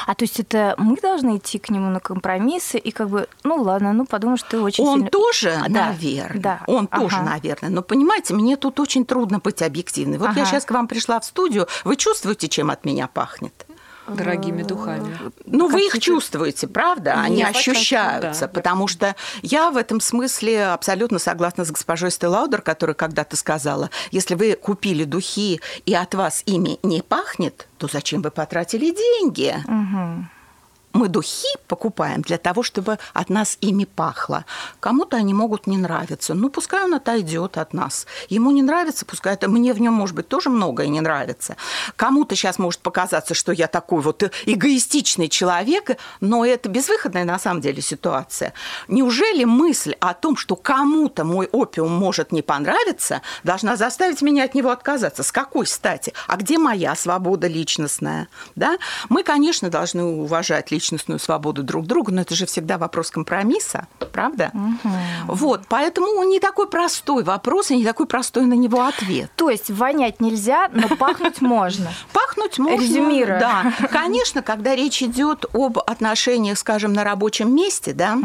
А 0.07 0.15
то 0.15 0.25
есть 0.25 0.41
это 0.41 0.75
мы 0.79 0.97
должны 0.97 1.37
идти 1.37 1.59
к 1.59 1.69
нему 1.71 1.91
на 1.91 2.01
компромиссы 2.01 2.79
и 2.79 2.91
как 2.91 3.09
бы, 3.11 3.29
ну 3.45 3.57
ладно, 3.63 3.93
ну 3.93 4.07
подумаешь, 4.07 4.43
ты 4.43 4.59
очень 4.59 4.85
Он 4.85 4.95
сильно... 5.01 5.11
тоже, 5.11 5.61
Да, 5.69 5.87
наверное. 5.89 6.41
да, 6.41 6.61
Он 6.67 6.89
ага. 6.91 7.03
тоже, 7.03 7.21
наверное. 7.23 7.71
Но 7.71 7.83
понимаете, 7.83 8.35
мне 8.35 8.57
тут 8.57 8.81
очень 8.81 9.05
трудно 9.05 9.39
быть 9.39 9.61
объективной. 9.63 10.17
Вот 10.19 10.29
я 10.35 10.43
Ага. 10.43 10.47
сейчас 10.47 10.65
к 10.65 10.71
вам 10.71 10.89
пришла 10.89 11.21
в 11.21 11.25
студию. 11.27 11.69
Вы 11.85 11.97
чувствуете, 11.97 12.49
чем 12.49 12.71
от 12.71 12.85
меня 12.87 13.07
пахнет? 13.07 13.66
Дорогими 14.09 14.63
духами. 14.63 15.19
Ну, 15.45 15.69
вы 15.69 15.87
их 15.87 15.99
чувствуете, 15.99 16.67
правда? 16.67 17.15
Они 17.15 17.39
Нет, 17.39 17.57
ощущаются, 17.57 18.43
да. 18.43 18.49
потому 18.49 18.87
что 18.87 19.17
я 19.43 19.71
в 19.71 19.77
этом 19.77 20.01
смысле 20.01 20.67
абсолютно 20.67 21.19
согласна 21.19 21.65
с 21.65 21.71
госпожой 21.71 22.11
Стеллаудер, 22.11 22.63
которая 22.63 22.95
когда-то 22.95 23.37
сказала, 23.37 23.91
если 24.11 24.35
вы 24.35 24.55
купили 24.55 25.05
духи 25.05 25.61
и 25.85 25.95
от 25.95 26.15
вас 26.15 26.43
ими 26.47 26.79
не 26.83 27.03
пахнет, 27.03 27.69
то 27.79 27.89
зачем 27.91 28.23
вы 28.23 28.31
потратили 28.31 28.91
деньги? 28.91 29.57
Мгм. 29.67 30.31
Мы 30.97 31.09
духи 31.09 31.47
покупаем 31.69 32.23
для 32.23 32.39
того, 32.39 32.63
чтобы 32.63 32.99
от 33.13 33.29
нас 33.29 33.59
ими 33.61 33.85
пахло. 33.85 34.47
Кому-то 34.81 35.19
они 35.19 35.35
могут 35.35 35.67
не 35.67 35.77
нравиться. 35.77 36.33
Ну, 36.33 36.49
пускай 36.49 36.85
он 36.85 36.95
отойдет 36.95 37.59
от 37.59 37.75
нас. 37.75 38.07
Ему 38.31 38.51
не 38.51 38.63
нравится, 38.63 39.05
пускай 39.05 39.35
это 39.35 39.47
мне 39.47 39.75
в 39.75 39.81
нем, 39.81 39.93
может 39.93 40.17
быть, 40.17 40.27
тоже 40.27 40.49
многое 40.49 40.87
не 40.89 41.03
нравится. 41.03 41.57
Кому-то 41.97 42.35
сейчас 42.35 42.59
может 42.59 42.81
показаться, 42.81 43.35
что 43.35 43.53
я 43.53 43.67
такой 43.67 44.01
вот 44.01 44.23
эгоистичный 44.47 45.29
человек, 45.29 45.99
но 46.23 46.47
это 46.47 46.71
безвыходная 46.71 47.25
на 47.25 47.39
самом 47.39 47.61
деле 47.61 47.83
ситуация. 47.83 48.55
Неужели 48.89 49.45
мысль 49.45 49.97
о 50.01 50.15
том, 50.15 50.35
что 50.35 50.57
кому-то 50.57 51.25
мой 51.25 51.47
опиум 51.53 51.93
может 51.93 52.33
не 52.33 52.41
понравиться, 52.41 53.21
должна 53.45 53.77
заставить 53.77 54.23
меня 54.23 54.45
от 54.45 54.55
него 54.55 54.71
отказаться? 54.71 55.23
С 55.23 55.31
какой 55.31 55.67
стати? 55.67 56.15
А 56.27 56.37
где 56.37 56.57
моя 56.57 56.95
свобода 56.95 57.49
личностная? 57.49 58.29
Да? 58.55 58.79
Мы, 59.11 59.25
конечно, 59.25 59.69
должны 59.69 60.03
уважать 60.03 60.71
личностную 60.87 61.19
свободу 61.19 61.63
друг 61.63 61.87
друга, 61.87 62.13
но 62.13 62.23
это 62.23 62.35
же 62.35 62.47
всегда 62.47 62.79
вопрос 62.79 63.11
компромисса, 63.11 63.89
правда? 64.13 64.53
Вот, 65.27 65.63
поэтому 65.69 66.23
не 66.25 66.41
такой 66.41 66.69
простой 66.69 67.25
вопрос 67.25 67.71
и 67.71 67.77
не 67.77 67.85
такой 67.85 68.07
простой 68.07 68.47
на 68.47 68.55
него 68.55 68.83
ответ. 68.83 69.31
То 69.37 69.51
есть 69.51 69.71
вонять 69.71 70.21
нельзя, 70.21 70.69
но 70.73 70.89
пахнуть 70.97 71.41
можно. 71.41 71.91
Пахнуть 72.13 72.59
можно. 72.59 72.83
Резюмируя. 72.83 73.41
Да. 73.41 73.89
Конечно, 73.89 74.43
когда 74.43 74.75
речь 74.75 75.03
идет 75.03 75.45
об 75.53 75.79
отношениях, 75.79 76.59
скажем, 76.59 76.93
на 76.93 77.05
рабочем 77.05 77.55
месте, 77.55 77.93
да, 77.93 78.19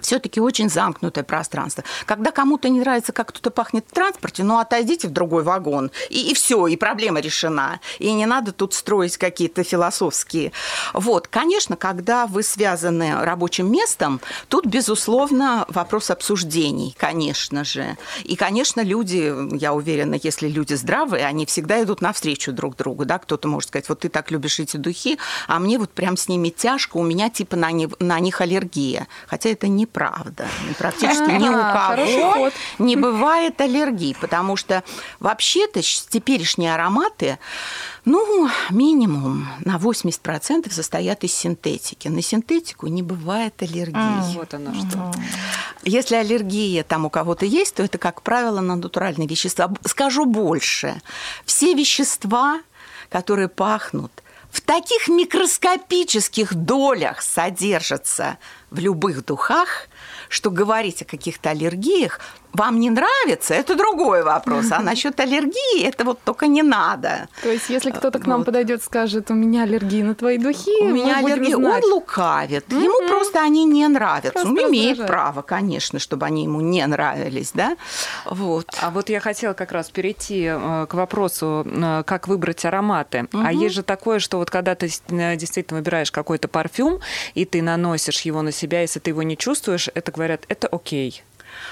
все-таки 0.00 0.40
очень 0.40 0.70
замкнутое 0.70 1.24
пространство. 1.24 1.84
Когда 2.06 2.30
кому-то 2.30 2.68
не 2.68 2.80
нравится, 2.80 3.12
как 3.12 3.28
кто-то 3.28 3.50
пахнет 3.50 3.84
в 3.88 3.92
транспорте, 3.92 4.42
ну 4.42 4.58
отойдите 4.58 5.08
в 5.08 5.12
другой 5.12 5.42
вагон, 5.42 5.90
и, 6.08 6.30
и 6.30 6.34
все, 6.34 6.66
и 6.66 6.76
проблема 6.76 7.20
решена. 7.20 7.80
И 7.98 8.12
не 8.12 8.26
надо 8.26 8.52
тут 8.52 8.74
строить 8.74 9.16
какие-то 9.16 9.64
философские. 9.64 10.52
Вот, 10.94 11.28
конечно, 11.28 11.76
когда 11.76 12.26
вы 12.26 12.42
связаны 12.42 13.24
рабочим 13.24 13.70
местом, 13.70 14.20
тут, 14.48 14.66
безусловно, 14.66 15.64
вопрос 15.68 16.10
обсуждений, 16.10 16.94
конечно 16.98 17.64
же. 17.64 17.96
И, 18.24 18.36
конечно, 18.36 18.80
люди, 18.80 19.32
я 19.56 19.74
уверена, 19.74 20.18
если 20.22 20.48
люди 20.48 20.74
здравые, 20.74 21.26
они 21.26 21.46
всегда 21.46 21.82
идут 21.82 22.00
навстречу 22.00 22.52
друг 22.52 22.76
другу, 22.76 23.04
да, 23.04 23.18
кто-то 23.18 23.48
может 23.48 23.68
сказать, 23.68 23.88
вот 23.88 24.00
ты 24.00 24.08
так 24.08 24.30
любишь 24.30 24.60
эти 24.60 24.76
духи, 24.76 25.18
а 25.46 25.58
мне 25.58 25.78
вот 25.78 25.90
прям 25.90 26.16
с 26.16 26.28
ними 26.28 26.48
тяжко, 26.48 26.96
у 26.96 27.02
меня 27.02 27.30
типа 27.30 27.56
на, 27.56 27.70
не- 27.72 27.88
на 27.98 28.18
них 28.20 28.40
аллергия. 28.40 29.08
Хотя 29.26 29.50
это 29.50 29.68
неправда. 29.90 30.46
Практически 30.78 31.30
ни 31.30 31.48
у 31.48 31.56
А, 31.56 31.96
кого 31.96 32.50
не 32.78 32.96
бывает 32.96 33.60
аллергии, 33.60 34.16
потому 34.20 34.56
что 34.56 34.82
вообще-то 35.18 35.82
теперешние 35.82 36.74
ароматы, 36.74 37.38
ну, 38.04 38.48
минимум 38.70 39.48
на 39.64 39.76
80% 39.76 40.72
состоят 40.72 41.24
из 41.24 41.34
синтетики. 41.34 42.08
На 42.08 42.22
синтетику 42.22 42.86
не 42.86 43.02
бывает 43.02 43.54
аллергии. 43.62 44.34
Вот 44.34 44.54
оно 44.54 44.72
что. 44.74 45.12
Если 45.82 46.14
аллергия 46.14 46.82
там 46.82 47.06
у 47.06 47.10
кого-то 47.10 47.46
есть, 47.46 47.74
то 47.74 47.82
это, 47.82 47.98
как 47.98 48.22
правило, 48.22 48.60
на 48.60 48.76
натуральные 48.76 49.28
вещества. 49.28 49.70
Скажу 49.84 50.24
больше. 50.24 51.00
Все 51.44 51.74
вещества, 51.74 52.60
которые 53.08 53.48
пахнут, 53.48 54.12
в 54.50 54.60
таких 54.60 55.08
микроскопических 55.08 56.54
долях 56.54 57.22
содержатся 57.22 58.38
в 58.70 58.78
любых 58.78 59.24
духах, 59.24 59.88
что 60.28 60.50
говорить 60.50 61.02
о 61.02 61.04
каких-то 61.04 61.50
аллергиях 61.50 62.20
вам 62.52 62.80
не 62.80 62.90
нравится, 62.90 63.54
это 63.54 63.76
другой 63.76 64.24
вопрос. 64.24 64.72
А 64.72 64.80
насчет 64.82 65.20
аллергии 65.20 65.84
это 65.84 66.04
вот 66.04 66.18
только 66.24 66.48
не 66.48 66.62
надо. 66.62 67.28
То 67.42 67.48
есть, 67.48 67.70
если 67.70 67.92
кто-то 67.92 68.18
к 68.18 68.26
нам 68.26 68.38
Вот. 68.38 68.46
подойдет, 68.46 68.82
скажет, 68.82 69.30
у 69.30 69.34
меня 69.34 69.62
аллергия 69.62 70.04
на 70.04 70.16
твои 70.16 70.36
духи, 70.36 70.82
У 70.82 70.88
меня 70.88 71.20
будем 71.20 71.26
аллергия, 71.34 71.56
знать. 71.56 71.84
он 71.84 71.92
лукавит. 71.92 72.72
Ему 72.72 73.08
просто 73.08 73.40
они 73.40 73.64
не 73.64 73.86
нравятся. 73.86 74.32
Просто 74.32 74.48
он 74.48 74.58
имеет 74.68 74.98
раздражает. 74.98 75.10
право, 75.10 75.42
конечно, 75.42 76.00
чтобы 76.00 76.26
они 76.26 76.42
ему 76.42 76.60
не 76.60 76.84
нравились, 76.88 77.52
да? 77.54 77.76
Вот. 78.24 78.66
А 78.80 78.90
вот 78.90 79.10
я 79.10 79.20
хотела 79.20 79.52
как 79.52 79.70
раз 79.70 79.88
перейти 79.90 80.46
э, 80.50 80.86
к 80.88 80.94
вопросу, 80.94 81.64
э, 81.64 82.02
как 82.04 82.26
выбрать 82.26 82.64
ароматы. 82.64 83.28
А 83.32 83.52
есть 83.52 83.76
же 83.76 83.84
такое, 83.84 84.18
что 84.18 84.38
вот 84.38 84.50
когда 84.50 84.74
ты 84.74 84.90
э, 85.10 85.36
действительно 85.36 85.78
выбираешь 85.78 86.10
какой-то 86.10 86.48
парфюм, 86.48 86.98
и 87.34 87.44
ты 87.44 87.62
наносишь 87.62 88.22
его 88.22 88.42
на 88.42 88.50
себя, 88.60 88.82
если 88.82 89.00
ты 89.00 89.10
его 89.10 89.22
не 89.22 89.36
чувствуешь, 89.36 89.88
это 89.94 90.12
говорят, 90.12 90.44
это 90.48 90.68
окей. 90.68 91.22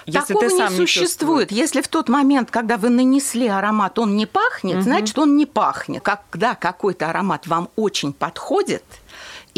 Если 0.06 0.34
Такого 0.34 0.48
ты 0.48 0.56
сам 0.56 0.72
не 0.72 0.80
не 0.80 0.86
существует. 0.86 1.52
Если 1.52 1.80
в 1.80 1.88
тот 1.88 2.08
момент, 2.08 2.50
когда 2.50 2.76
вы 2.76 2.88
нанесли 2.88 3.46
аромат, 3.46 3.98
он 3.98 4.16
не 4.16 4.26
пахнет, 4.26 4.82
значит, 4.82 5.18
он 5.18 5.36
не 5.36 5.46
пахнет. 5.46 6.02
Когда 6.02 6.54
какой-то 6.54 7.10
аромат 7.10 7.46
вам 7.46 7.68
очень 7.76 8.12
подходит, 8.12 8.84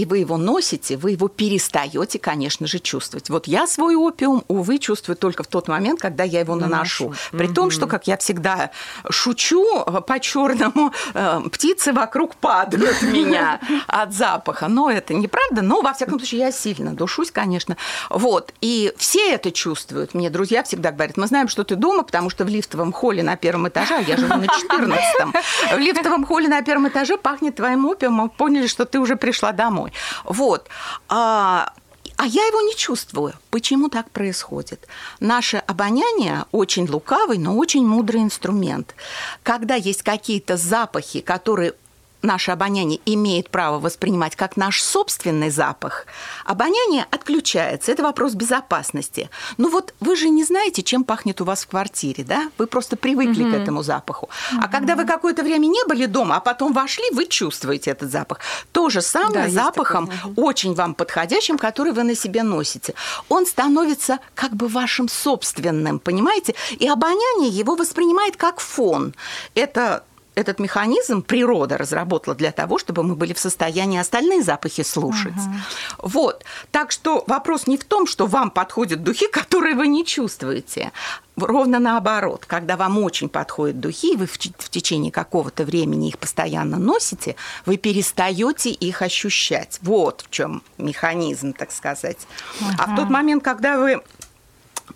и 0.01 0.07
вы 0.07 0.19
его 0.19 0.39
носите, 0.39 0.97
вы 0.97 1.11
его 1.11 1.29
перестаете, 1.29 2.19
конечно 2.19 2.67
же, 2.67 2.79
чувствовать. 2.79 3.29
Вот 3.29 3.47
я 3.47 3.67
свой 3.67 3.97
опиум, 3.97 4.45
увы, 4.49 4.79
чувствую 4.79 5.15
только 5.15 5.43
в 5.43 5.47
тот 5.47 5.69
момент, 5.69 6.01
когда 6.01 6.25
я 6.25 6.41
его 6.41 6.55
наношу. 6.55 7.05
Наношу. 7.05 7.15
При 7.33 7.49
том, 7.49 7.71
что, 7.71 7.87
как 7.87 8.07
я 8.07 8.17
всегда 8.17 8.71
шучу 9.11 9.63
э, 9.87 10.01
по-черному, 10.01 10.95
э, 11.13 11.41
птицы 11.53 11.93
вокруг 11.93 12.37
падают 12.37 13.03
меня 13.03 13.61
от 13.89 14.15
запаха. 14.15 14.69
Но 14.69 14.91
это 14.91 15.13
неправда. 15.13 15.61
Но, 15.61 15.83
во 15.83 15.93
всяком 15.93 16.19
случае, 16.19 16.41
я 16.41 16.53
сильно 16.53 16.95
душусь, 16.95 17.31
конечно. 17.31 17.77
Вот. 18.09 18.55
И 18.63 18.95
все 18.97 19.33
это 19.33 19.51
чувствуют. 19.51 20.15
Мне 20.15 20.31
друзья 20.31 20.63
всегда 20.63 20.93
говорят, 20.93 21.19
мы 21.19 21.27
знаем, 21.27 21.49
что 21.49 21.63
ты 21.63 21.77
дома, 21.77 22.05
потому 22.05 22.31
что 22.31 22.47
в 22.47 22.49
лифтовом 22.49 22.93
холле 22.93 23.23
на 23.23 23.37
первом 23.37 23.69
этаже, 23.69 23.97
а 23.99 24.01
я 24.01 24.17
живу 24.17 24.35
на 24.35 24.47
14 24.47 25.77
в 25.77 25.79
лифтовом 25.79 26.25
холле 26.25 26.49
на 26.49 26.63
первом 26.63 26.89
этаже 26.89 27.19
пахнет 27.19 27.57
твоим 27.57 27.85
опиумом, 27.85 28.31
поняли, 28.31 28.67
что 28.67 28.87
ты 28.87 28.99
уже 28.99 29.17
пришла 29.17 29.53
домой. 29.53 29.90
Вот. 30.25 30.69
А, 31.09 31.73
а 32.17 32.27
я 32.27 32.45
его 32.47 32.61
не 32.61 32.77
чувствую. 32.77 33.35
Почему 33.51 33.89
так 33.89 34.11
происходит? 34.11 34.87
Наше 35.21 35.57
обоняние 35.57 36.45
очень 36.53 36.89
лукавый, 36.89 37.39
но 37.39 37.57
очень 37.57 37.87
мудрый 37.87 38.23
инструмент. 38.23 38.95
Когда 39.43 39.75
есть 39.75 40.03
какие-то 40.03 40.57
запахи, 40.57 41.21
которые 41.21 41.75
наше 42.23 42.51
обоняние 42.51 43.01
имеет 43.07 43.51
право 43.51 43.79
воспринимать 43.79 44.37
как 44.37 44.57
наш 44.57 44.83
собственный 44.83 45.51
запах, 45.51 46.07
обоняние 46.45 47.07
отключается. 47.11 47.93
Это 47.93 48.03
вопрос 48.03 48.35
безопасности. 48.35 49.31
Ну 49.59 49.71
вот 49.71 49.95
вы 50.01 50.17
же 50.17 50.29
не 50.29 50.45
знаете, 50.45 50.83
чем 50.83 51.05
пахнет 51.05 51.41
у 51.41 51.45
вас 51.45 51.65
в 51.65 51.69
квартире, 51.69 52.25
да? 52.25 52.51
Вы 52.59 52.67
просто 52.67 52.97
привыкли 52.97 53.45
к 53.51 53.55
этому 53.55 53.83
запаху. 53.83 54.29
А 54.61 54.69
когда 54.69 54.97
вы 54.97 55.05
какое-то 55.07 55.43
время 55.43 55.67
не 55.67 55.85
были 55.87 56.07
дома, 56.07 56.37
а 56.37 56.41
потом 56.41 56.73
вошли, 56.73 57.05
вы 57.13 57.27
чувствуете 57.27 57.91
этот 57.91 58.11
запах. 58.11 58.41
То 58.73 58.91
же 58.91 59.01
Да, 59.01 59.03
самое 59.03 59.43
есть 59.45 59.55
запахом, 59.55 60.07
такое. 60.09 60.35
очень 60.37 60.75
вам 60.75 60.95
подходящим, 60.95 61.59
который 61.59 61.93
вы 61.93 62.03
на 62.03 62.15
себе 62.15 62.43
носите. 62.43 62.95
Он 63.29 63.47
становится 63.47 64.19
как 64.35 64.53
бы 64.55 64.69
вашим 64.69 65.09
собственным, 65.09 65.99
понимаете? 65.99 66.55
И 66.79 66.89
обоняние 66.89 67.51
его 67.51 67.77
воспринимает 67.77 68.37
как 68.37 68.61
фон. 68.61 69.15
Это 69.55 70.05
этот 70.35 70.59
механизм 70.59 71.23
природа 71.23 71.77
разработала 71.77 72.37
для 72.37 72.53
того, 72.53 72.79
чтобы 72.79 73.03
мы 73.03 73.15
были 73.15 73.33
в 73.33 73.39
состоянии 73.39 73.99
остальные 73.99 74.43
запахи 74.43 74.83
слушать. 74.83 75.35
Вот. 75.99 76.45
Так 76.71 76.93
что 76.93 77.25
вопрос 77.27 77.67
не 77.67 77.77
в 77.77 77.85
том, 77.85 78.07
что 78.07 78.27
вам 78.27 78.51
подходят 78.51 79.03
духи, 79.03 79.27
которые 79.33 79.75
вы 79.75 79.89
не 79.89 80.05
чувствуете. 80.05 80.93
Ровно 81.37 81.79
наоборот. 81.79 82.45
Когда 82.47 82.77
вам 82.77 82.99
очень 82.99 83.29
подходят 83.29 83.81
духи, 83.81 84.13
и 84.13 84.17
вы 84.17 84.27
в, 84.27 84.35
в 84.35 84.71
течение 84.71 85.11
какого-то 85.11 85.65
времени 85.65 86.09
их 86.09 86.19
постоянно 86.19 86.79
носите, 86.79 87.37
вы 87.67 87.77
перестаете 87.77 88.71
их 88.71 89.03
ощущать. 89.03 89.79
Вот 89.83 90.23
в 90.27 90.31
чем 90.31 90.63
механизм, 90.79 91.53
так 91.53 91.73
сказать. 91.73 92.19
А 92.79 92.93
в 92.93 92.97
тот 92.97 93.11
момент, 93.11 93.43
когда 93.43 93.79
вы 93.79 94.03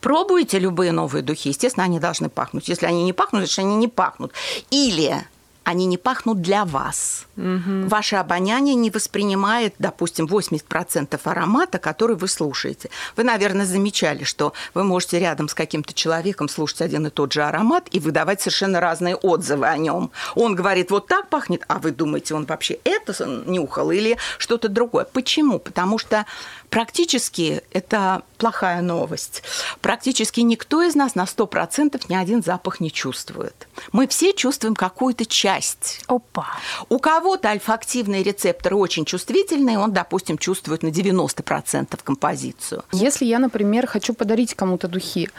пробуете 0.05 0.59
любые 0.59 0.93
новые 0.93 1.23
духи, 1.23 1.49
естественно, 1.49 1.85
они 1.85 1.99
должны 1.99 2.29
пахнуть. 2.29 2.69
Если 2.69 2.85
они 2.85 3.05
не 3.05 3.15
пахнут, 3.15 3.41
значит, 3.41 3.61
они 3.61 3.75
не 3.75 3.89
пахнут. 3.89 4.33
Или 4.71 5.25
они 5.63 5.87
не 5.87 5.97
пахнут 5.97 6.43
для 6.43 6.67
вас. 6.67 7.27
Ваше 7.37 8.17
обоняние 8.17 8.75
не 8.75 8.91
воспринимает, 8.91 9.75
допустим, 9.79 10.27
80% 10.27 11.19
аромата, 11.25 11.79
который 11.79 12.17
вы 12.17 12.29
слушаете. 12.29 12.91
Вы, 13.17 13.25
наверное, 13.25 13.65
замечали, 13.65 14.25
что 14.25 14.53
вы 14.75 14.85
можете 14.85 15.19
рядом 15.19 15.49
с 15.49 15.55
каким-то 15.55 15.95
человеком 15.95 16.51
слушать 16.51 16.83
один 16.83 17.07
и 17.07 17.11
тот 17.11 17.33
же 17.33 17.43
аромат 17.43 17.89
и 17.91 17.99
выдавать 17.99 18.43
совершенно 18.43 18.81
разные 18.81 19.17
отзывы 19.17 19.67
о 19.67 19.79
нем. 19.79 20.11
Он 20.35 20.55
говорит, 20.55 20.91
вот 20.91 21.07
так 21.07 21.29
пахнет, 21.29 21.63
а 21.67 21.79
вы 21.79 21.93
думаете, 21.93 22.35
он 22.35 22.45
вообще 22.45 22.79
это 22.85 23.15
нюхал 23.47 23.91
или 23.91 24.19
что-то 24.37 24.69
другое. 24.69 25.07
Почему? 25.07 25.59
Потому 25.59 25.97
что 25.97 26.27
практически 26.75 27.63
это 27.73 28.23
плохая 28.37 28.83
новость. 28.83 29.45
Практически 29.81 30.41
никто 30.41 30.83
из 30.83 30.97
нас 30.97 31.15
на 31.15 31.23
100% 31.23 32.03
ни 32.09 32.17
один 32.17 32.43
запах 32.43 32.81
не 32.81 32.91
чувствует. 32.91 33.69
Мы 33.93 34.09
все 34.09 34.33
чувствуем 34.33 34.75
какую-то 34.75 35.25
часть. 35.25 36.03
Опа. 36.09 36.49
У 36.89 36.99
кого-то 36.99 37.51
ольфактивные 37.51 38.25
рецепторы 38.25 38.75
очень 38.75 39.05
чувствительные, 39.05 39.79
он, 39.79 39.93
допустим, 39.93 40.37
чувствует 40.37 40.83
на 40.83 40.89
90% 40.89 41.97
композицию. 42.03 42.85
Если 42.93 43.25
я, 43.25 43.39
например, 43.39 43.87
хочу 43.87 44.13
подарить 44.13 44.55
кому-то 44.55 44.89
духи, 44.89 45.31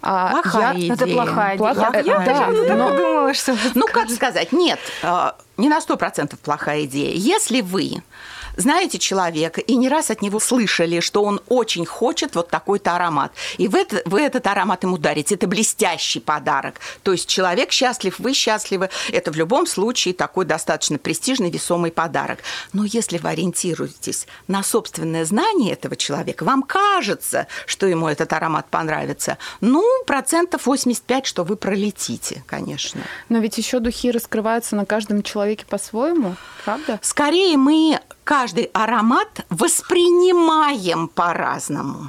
а 0.00 0.30
Плохая 0.42 0.74
я... 0.74 0.78
идея. 0.78 0.92
Это 0.94 1.06
плохая 1.08 1.58
Плохая- 1.58 2.02
идея. 2.02 2.20
э, 2.20 2.24
да, 2.24 2.46
Я 2.66 2.76
но- 2.76 2.90
подумала, 2.90 3.34
что 3.34 3.56
Ну, 3.74 3.86
как 3.92 4.10
сказать, 4.10 4.52
нет, 4.52 4.78
э, 5.02 5.32
не 5.56 5.68
на 5.68 5.80
100% 5.80 6.36
плохая 6.38 6.84
идея. 6.84 7.14
Если 7.16 7.62
вы 7.62 8.02
знаете 8.56 8.98
человека 8.98 9.60
и 9.60 9.76
не 9.76 9.88
раз 9.88 10.10
от 10.10 10.22
него 10.22 10.40
слышали, 10.40 11.00
что 11.00 11.22
он 11.22 11.40
очень 11.48 11.84
хочет 11.86 12.34
вот 12.34 12.48
такой-то 12.48 12.94
аромат, 12.96 13.32
и 13.58 13.68
вы, 13.68 13.80
это- 13.80 14.02
вы 14.04 14.20
этот 14.22 14.46
аромат 14.46 14.82
ему 14.82 14.98
дарите, 14.98 15.34
это 15.34 15.46
блестящий 15.46 16.20
подарок. 16.20 16.80
То 17.02 17.12
есть 17.12 17.28
человек 17.28 17.72
счастлив, 17.72 18.18
вы 18.18 18.32
счастливы, 18.34 18.90
это 19.12 19.30
в 19.30 19.36
любом 19.36 19.66
случае 19.66 20.14
такой 20.14 20.44
достаточно 20.44 20.98
престижный, 20.98 21.50
весомый 21.50 21.90
подарок. 21.90 22.40
Но 22.72 22.84
если 22.84 23.18
вы 23.18 23.28
ориентируетесь 23.30 24.26
на 24.48 24.62
собственное 24.62 25.24
знание 25.24 25.72
этого 25.72 25.96
человека, 25.96 26.44
вам 26.44 26.62
кажется, 26.62 27.46
что 27.66 27.86
ему 27.86 28.08
этот 28.08 28.32
аромат 28.32 28.66
понравится, 28.70 29.38
ну, 29.60 29.84
процентов 30.06 30.66
85, 30.66 31.26
что 31.26 31.44
вы 31.44 31.56
пролетите, 31.56 32.42
конечно. 32.46 33.02
Но 33.28 33.38
ведь 33.38 33.58
еще 33.58 33.80
духи 33.80 34.10
раскрываются 34.10 34.76
на 34.76 34.84
каждом 34.86 35.22
человеке 35.22 35.64
по-своему, 35.68 36.36
правда? 36.64 36.98
Скорее 37.02 37.56
мы 37.56 38.00
каждый 38.24 38.64
аромат 38.72 39.46
воспринимаем 39.50 41.08
по-разному. 41.08 42.08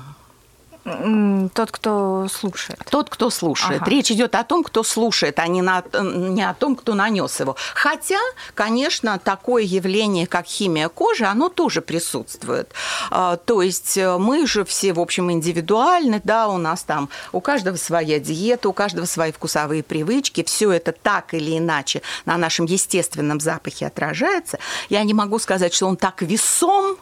Тот, 0.86 1.72
кто 1.72 2.28
слушает. 2.30 2.80
Тот, 2.92 3.10
кто 3.10 3.32
слушает. 3.32 3.82
Ага. 3.82 3.90
Речь 3.90 4.12
идет 4.12 4.36
о 4.36 4.44
том, 4.44 4.64
кто 4.64 4.84
слушает, 4.84 5.40
а 5.40 5.48
не, 5.48 5.64
на, 5.64 5.84
не 6.00 6.48
о 6.48 6.54
том, 6.54 6.76
кто 6.76 6.94
нанес 6.94 7.40
его. 7.40 7.56
Хотя, 7.74 8.20
конечно, 8.54 9.18
такое 9.18 9.64
явление, 9.64 10.28
как 10.28 10.46
химия 10.46 10.88
кожи, 10.90 11.26
оно 11.26 11.50
тоже 11.50 11.82
присутствует. 11.82 12.72
А, 13.10 13.38
То 13.38 13.64
есть 13.64 13.98
э, 13.98 14.18
мы 14.20 14.46
же 14.46 14.64
все, 14.64 14.94
в 14.94 15.00
общем, 15.00 15.32
индивидуальны, 15.32 16.22
да, 16.24 16.50
у 16.50 16.58
нас 16.58 16.84
там 16.84 17.10
у 17.32 17.42
каждого 17.42 17.78
своя 17.78 18.20
диета, 18.20 18.70
у 18.70 18.74
каждого 18.74 19.06
свои 19.06 19.32
вкусовые 19.32 19.82
привычки, 19.82 20.44
все 20.44 20.72
это 20.72 20.92
так 20.92 21.34
или 21.34 21.58
иначе 21.58 22.04
на 22.26 22.38
нашем 22.38 22.68
естественном 22.68 23.40
запахе 23.40 23.88
отражается. 23.88 24.60
Я 24.90 25.04
не 25.04 25.16
могу 25.16 25.40
сказать, 25.40 25.74
что 25.74 25.88
он 25.88 25.98
так 25.98 26.22
весом, 26.22 26.98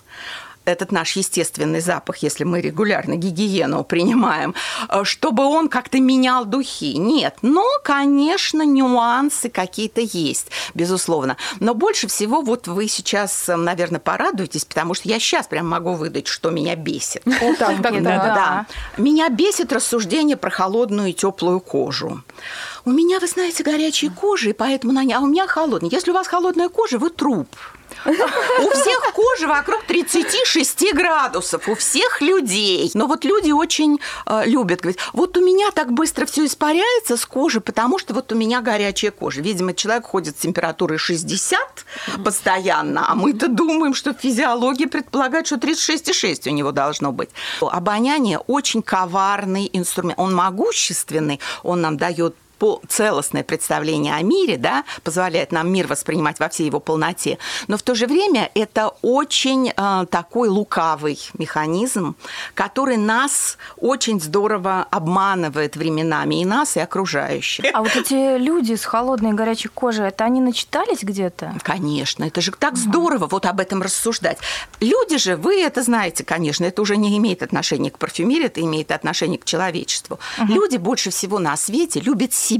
этот 0.65 0.91
наш 0.91 1.15
естественный 1.15 1.81
запах, 1.81 2.17
если 2.17 2.43
мы 2.43 2.61
регулярно 2.61 3.15
гигиену 3.15 3.83
принимаем, 3.83 4.55
э, 4.89 5.03
чтобы 5.03 5.45
он 5.45 5.69
как-то 5.69 5.99
менял 5.99 6.45
духи. 6.45 6.97
Нет. 6.97 7.37
Но, 7.41 7.65
конечно, 7.83 8.63
нюансы 8.63 9.49
какие-то 9.49 10.01
есть, 10.01 10.47
безусловно. 10.73 11.37
Но 11.59 11.73
больше 11.73 12.07
всего 12.07 12.41
вот 12.41 12.67
вы 12.67 12.87
сейчас, 12.87 13.49
э, 13.49 13.55
наверное, 13.55 13.99
порадуетесь, 13.99 14.65
потому 14.65 14.93
что 14.93 15.09
я 15.09 15.19
сейчас 15.19 15.47
прям 15.47 15.67
могу 15.67 15.93
выдать, 15.93 16.27
что 16.27 16.49
меня 16.49 16.75
бесит. 16.75 17.23
Да. 18.33 18.65
Меня 18.97 19.29
бесит 19.29 19.73
рассуждение 19.73 20.37
про 20.37 20.49
холодную 20.49 21.09
и 21.09 21.13
теплую 21.13 21.59
кожу. 21.59 22.23
У 22.85 22.91
меня, 22.91 23.19
вы 23.19 23.27
знаете, 23.27 23.63
горячая 23.63 24.11
кожа, 24.11 24.49
и 24.49 24.53
поэтому 24.53 24.93
на 24.93 25.03
ней... 25.03 25.13
А 25.13 25.19
у 25.19 25.27
меня 25.27 25.47
холодная. 25.47 25.89
Если 25.89 26.11
у 26.11 26.13
вас 26.13 26.27
холодная 26.27 26.69
кожа, 26.69 26.97
вы 26.97 27.09
труп. 27.09 27.47
У 28.05 28.69
всех 28.69 29.13
кожа 29.13 29.47
вокруг 29.47 29.83
36 29.83 30.93
градусов, 30.93 31.67
у 31.69 31.75
всех 31.75 32.21
людей. 32.21 32.91
Но 32.93 33.07
вот 33.07 33.23
люди 33.25 33.51
очень 33.51 33.99
э, 34.25 34.43
любят 34.45 34.81
говорить, 34.81 34.99
вот 35.13 35.37
у 35.37 35.41
меня 35.41 35.71
так 35.71 35.91
быстро 35.91 36.25
все 36.25 36.45
испаряется 36.45 37.17
с 37.17 37.25
кожи, 37.25 37.61
потому 37.61 37.99
что 37.99 38.13
вот 38.13 38.31
у 38.31 38.35
меня 38.35 38.61
горячая 38.61 39.11
кожа. 39.11 39.41
Видимо, 39.41 39.73
человек 39.73 40.05
ходит 40.05 40.37
с 40.37 40.41
температурой 40.41 40.97
60 40.97 41.59
постоянно, 42.23 43.05
а 43.09 43.15
мы-то 43.15 43.47
думаем, 43.47 43.93
что 43.93 44.13
физиология 44.13 44.87
предполагает, 44.87 45.47
что 45.47 45.55
36,6 45.55 46.49
у 46.49 46.53
него 46.53 46.71
должно 46.71 47.11
быть. 47.11 47.29
Обоняние 47.61 48.39
очень 48.39 48.81
коварный 48.81 49.69
инструмент. 49.71 50.19
Он 50.19 50.35
могущественный, 50.35 51.39
он 51.63 51.81
нам 51.81 51.97
дает 51.97 52.35
целостное 52.87 53.43
представление 53.43 54.15
о 54.15 54.21
мире, 54.21 54.57
да, 54.57 54.83
позволяет 55.03 55.51
нам 55.51 55.71
мир 55.71 55.87
воспринимать 55.87 56.39
во 56.39 56.49
всей 56.49 56.65
его 56.67 56.79
полноте, 56.79 57.37
но 57.67 57.77
в 57.77 57.83
то 57.83 57.95
же 57.95 58.07
время 58.07 58.49
это 58.55 58.91
очень 59.01 59.71
э, 59.75 60.05
такой 60.09 60.49
лукавый 60.49 61.19
механизм, 61.37 62.15
который 62.53 62.97
нас 62.97 63.57
очень 63.77 64.19
здорово 64.21 64.87
обманывает 64.91 65.75
временами, 65.75 66.41
и 66.41 66.45
нас, 66.45 66.77
и 66.77 66.79
окружающих. 66.79 67.65
А 67.73 67.81
вот 67.81 67.95
эти 67.95 68.37
люди 68.37 68.75
с 68.75 68.85
холодной 68.85 69.31
и 69.31 69.33
горячей 69.33 69.69
кожей, 69.69 70.07
это 70.07 70.25
они 70.25 70.41
начитались 70.41 71.03
где-то? 71.03 71.55
Конечно, 71.63 72.23
это 72.23 72.41
же 72.41 72.51
так 72.51 72.77
здорово 72.77 73.27
вот 73.27 73.45
об 73.45 73.59
этом 73.59 73.81
рассуждать. 73.81 74.37
Люди 74.79 75.17
же, 75.17 75.35
вы 75.35 75.61
это 75.61 75.81
знаете, 75.81 76.23
конечно, 76.23 76.65
это 76.65 76.81
уже 76.81 76.97
не 76.97 77.17
имеет 77.17 77.43
отношения 77.43 77.91
к 77.91 77.97
парфюмерии, 77.97 78.45
это 78.45 78.61
имеет 78.61 78.91
отношение 78.91 79.37
к 79.37 79.45
человечеству. 79.45 80.19
Люди 80.47 80.77
больше 80.77 81.09
всего 81.09 81.39
на 81.39 81.57
свете 81.57 81.99
любят 81.99 82.33
себя 82.33 82.52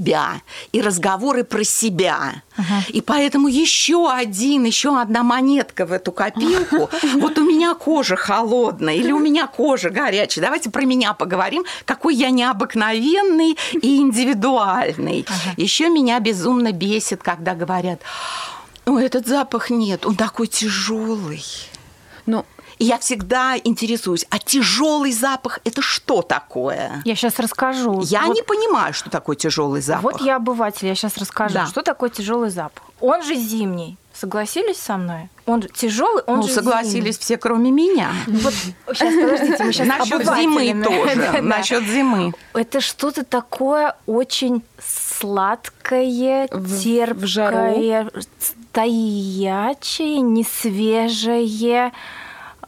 и 0.72 0.82
разговоры 0.82 1.44
про 1.44 1.64
себя. 1.64 2.44
И 2.90 3.02
поэтому 3.02 3.48
еще 3.48 4.12
один, 4.12 4.64
еще 4.64 5.00
одна 5.00 5.24
монетка 5.24 5.86
в 5.86 5.92
эту 5.92 6.12
копилку. 6.12 6.90
Вот 7.14 7.38
у 7.38 7.44
меня 7.44 7.74
кожа 7.74 8.16
холодная 8.16 8.96
или 8.96 9.12
у 9.12 9.20
меня 9.20 9.48
кожа 9.48 9.90
горячая. 9.90 10.44
Давайте 10.44 10.70
про 10.70 10.84
меня 10.84 11.14
поговорим, 11.14 11.64
какой 11.86 12.16
я 12.16 12.30
необыкновенный 12.30 13.58
и 13.74 13.98
индивидуальный. 13.98 15.26
Еще 15.58 15.90
меня 15.90 16.20
безумно 16.20 16.72
бесит, 16.72 17.24
когда 17.24 17.56
говорят, 17.56 18.02
ну, 18.86 19.00
этот 19.00 19.28
запах 19.28 19.70
нет, 19.70 20.06
он 20.06 20.16
такой 20.16 20.48
тяжелый. 20.48 21.44
Ну, 22.26 22.46
И 22.84 22.86
я 22.86 22.98
всегда 22.98 23.56
интересуюсь, 23.64 24.26
а 24.30 24.40
тяжелый 24.40 25.14
запах 25.14 25.62
это 25.64 25.82
что 25.82 26.22
такое? 26.22 27.02
Я 27.06 27.16
сейчас 27.16 27.40
расскажу. 27.40 28.02
Я 28.02 28.24
Вот- 28.24 28.36
не 28.36 28.42
понимаю, 28.42 28.94
что 28.94 29.10
такое 29.10 29.38
тяжелый 29.38 29.80
запах. 29.80 30.04
Вот 30.04 30.22
я 30.22 30.36
обыватель, 30.36 30.88
я 30.88 30.94
сейчас 30.94 31.16
расскажу, 31.18 31.54
Да. 31.54 31.66
что 31.66 31.82
такое 31.82 32.10
тяжелый 32.10 32.50
запах. 32.50 32.84
Он 33.00 33.24
же 33.24 33.36
зимний. 33.36 33.96
Согласились 34.12 34.80
со 34.80 34.98
мной? 34.98 35.30
Он 35.46 35.62
же 35.62 35.70
тяжелый, 35.70 36.24
он 36.28 36.42
ну, 36.42 36.44
же 36.44 36.54
согласились 36.54 37.18
все, 37.18 37.38
кроме 37.38 37.72
меня. 37.72 38.12
зимний. 38.28 38.42
Вот 38.86 38.98
сейчас 38.98 39.14
подождите, 39.16 39.64
мы 39.64 39.72
сейчас 39.72 39.88
Насчет 39.88 40.26
зимы 40.26 40.84
тоже. 40.84 41.42
Насчет 41.42 41.84
зимы. 41.86 42.34
Это 42.54 42.82
что-то 42.82 43.24
такое 43.24 43.96
очень 44.08 44.62
сладкое, 44.78 46.50
терпкое, 46.50 48.10
стоячее, 48.74 50.20
несвежее. 50.20 51.94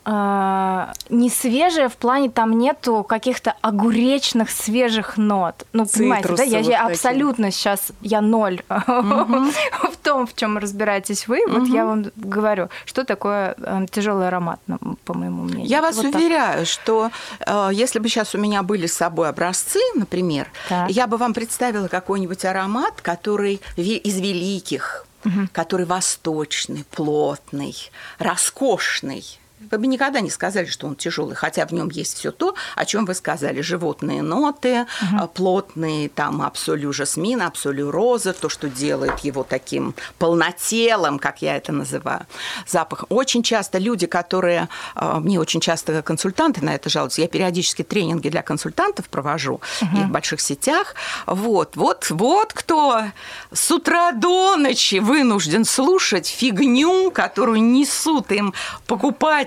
А, 0.07 0.93
не 1.09 1.31
свежее 1.31 1.89
в 1.89 1.97
плане 1.97 2.29
там 2.29 2.57
нету 2.57 3.03
каких-то 3.03 3.55
огуречных 3.61 4.51
свежих 4.51 5.17
нот. 5.17 5.65
Ну, 5.73 5.87
понимаете, 5.87 6.35
да, 6.35 6.43
я, 6.43 6.59
я 6.59 6.85
абсолютно 6.85 7.49
сейчас 7.49 7.91
я 8.01 8.21
ноль 8.21 8.61
в 8.69 9.97
том, 10.03 10.27
в 10.27 10.35
чем 10.35 10.59
разбираетесь 10.59 11.27
вы. 11.27 11.41
Вот 11.47 11.67
я 11.67 11.85
вам 11.85 12.05
говорю, 12.15 12.69
что 12.85 13.03
такое 13.03 13.55
тяжелый 13.89 14.27
аромат, 14.27 14.59
по 15.05 15.13
моему 15.15 15.43
мнению. 15.43 15.65
Я 15.67 15.81
вас 15.81 15.95
Вот 15.95 16.11
так. 16.11 16.15
уверяю, 16.15 16.65
что 16.67 17.09
э, 17.39 17.69
если 17.73 17.97
бы 17.97 18.07
сейчас 18.07 18.35
у 18.35 18.37
меня 18.37 18.61
были 18.61 18.85
с 18.85 18.93
собой 18.93 19.27
образцы, 19.29 19.79
например, 19.95 20.47
Так. 20.69 20.89
я 20.91 21.07
бы 21.07 21.17
вам 21.17 21.33
представила 21.33 21.87
какой-нибудь 21.87 22.45
аромат, 22.45 23.01
который 23.01 23.59
из 23.75 24.19
великих, 24.19 25.07
который 25.51 25.87
восточный, 25.87 26.85
плотный, 26.91 27.75
роскошный. 28.19 29.23
Вы 29.71 29.77
бы 29.77 29.87
никогда 29.87 30.19
не 30.19 30.29
сказали, 30.29 30.65
что 30.65 30.87
он 30.87 30.95
тяжелый, 30.95 31.35
хотя 31.35 31.65
в 31.65 31.71
нем 31.71 31.89
есть 31.89 32.17
все 32.17 32.31
то, 32.31 32.55
о 32.75 32.85
чем 32.85 33.05
вы 33.05 33.13
сказали. 33.13 33.61
Животные 33.61 34.21
ноты, 34.21 34.85
угу. 35.01 35.27
плотные 35.27 36.09
там 36.09 36.41
абсолю 36.41 36.93
жасмин, 36.93 37.41
абсолю 37.41 37.91
роза, 37.91 38.33
то, 38.33 38.49
что 38.49 38.69
делает 38.69 39.19
его 39.19 39.43
таким 39.43 39.95
полнотелым, 40.19 41.19
как 41.19 41.41
я 41.41 41.57
это 41.57 41.71
называю, 41.71 42.25
запах. 42.67 43.05
Очень 43.09 43.43
часто 43.43 43.77
люди, 43.77 44.07
которые, 44.07 44.69
а, 44.95 45.19
мне 45.19 45.39
очень 45.39 45.61
часто 45.61 46.01
консультанты 46.01 46.63
на 46.63 46.75
это 46.75 46.89
жалуются, 46.89 47.21
я 47.21 47.27
периодически 47.27 47.83
тренинги 47.83 48.29
для 48.29 48.41
консультантов 48.41 49.09
провожу 49.09 49.61
угу. 49.81 49.97
и 49.97 50.03
в 50.03 50.09
больших 50.09 50.41
сетях. 50.41 50.95
Вот, 51.25 51.75
вот, 51.75 52.09
вот 52.09 52.53
кто 52.53 53.03
с 53.51 53.71
утра 53.71 54.11
до 54.11 54.55
ночи 54.57 54.99
вынужден 54.99 55.65
слушать 55.65 56.27
фигню, 56.27 57.11
которую 57.11 57.61
несут 57.61 58.31
им 58.31 58.53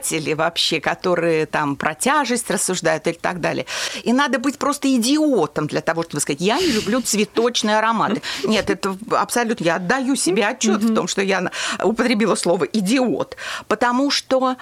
покупатели 0.09 0.35
вообще, 0.35 0.81
которые 0.81 1.47
там 1.47 1.77
про 1.77 1.95
тяжесть 1.95 2.51
рассуждают 2.51 3.07
и 3.07 3.13
так 3.13 3.41
далее. 3.41 3.67
И 4.05 4.13
надо 4.13 4.39
быть 4.39 4.59
просто 4.59 4.89
идиотом 4.97 5.67
для 5.67 5.81
того, 5.81 6.03
чтобы 6.03 6.21
сказать, 6.21 6.41
я 6.41 6.59
не 6.59 6.73
люблю 6.73 7.01
цветочные 7.01 7.79
ароматы. 7.79 8.23
Нет, 8.45 8.71
это 8.71 8.97
абсолютно, 9.11 9.65
я 9.65 9.77
отдаю 9.77 10.17
себе 10.17 10.47
отчет 10.47 10.83
в 10.83 10.95
том, 10.95 11.09
что 11.09 11.23
я 11.23 11.51
употребила 11.83 12.35
слово 12.35 12.65
идиот, 12.65 13.37
потому 13.67 14.11
что 14.11 14.57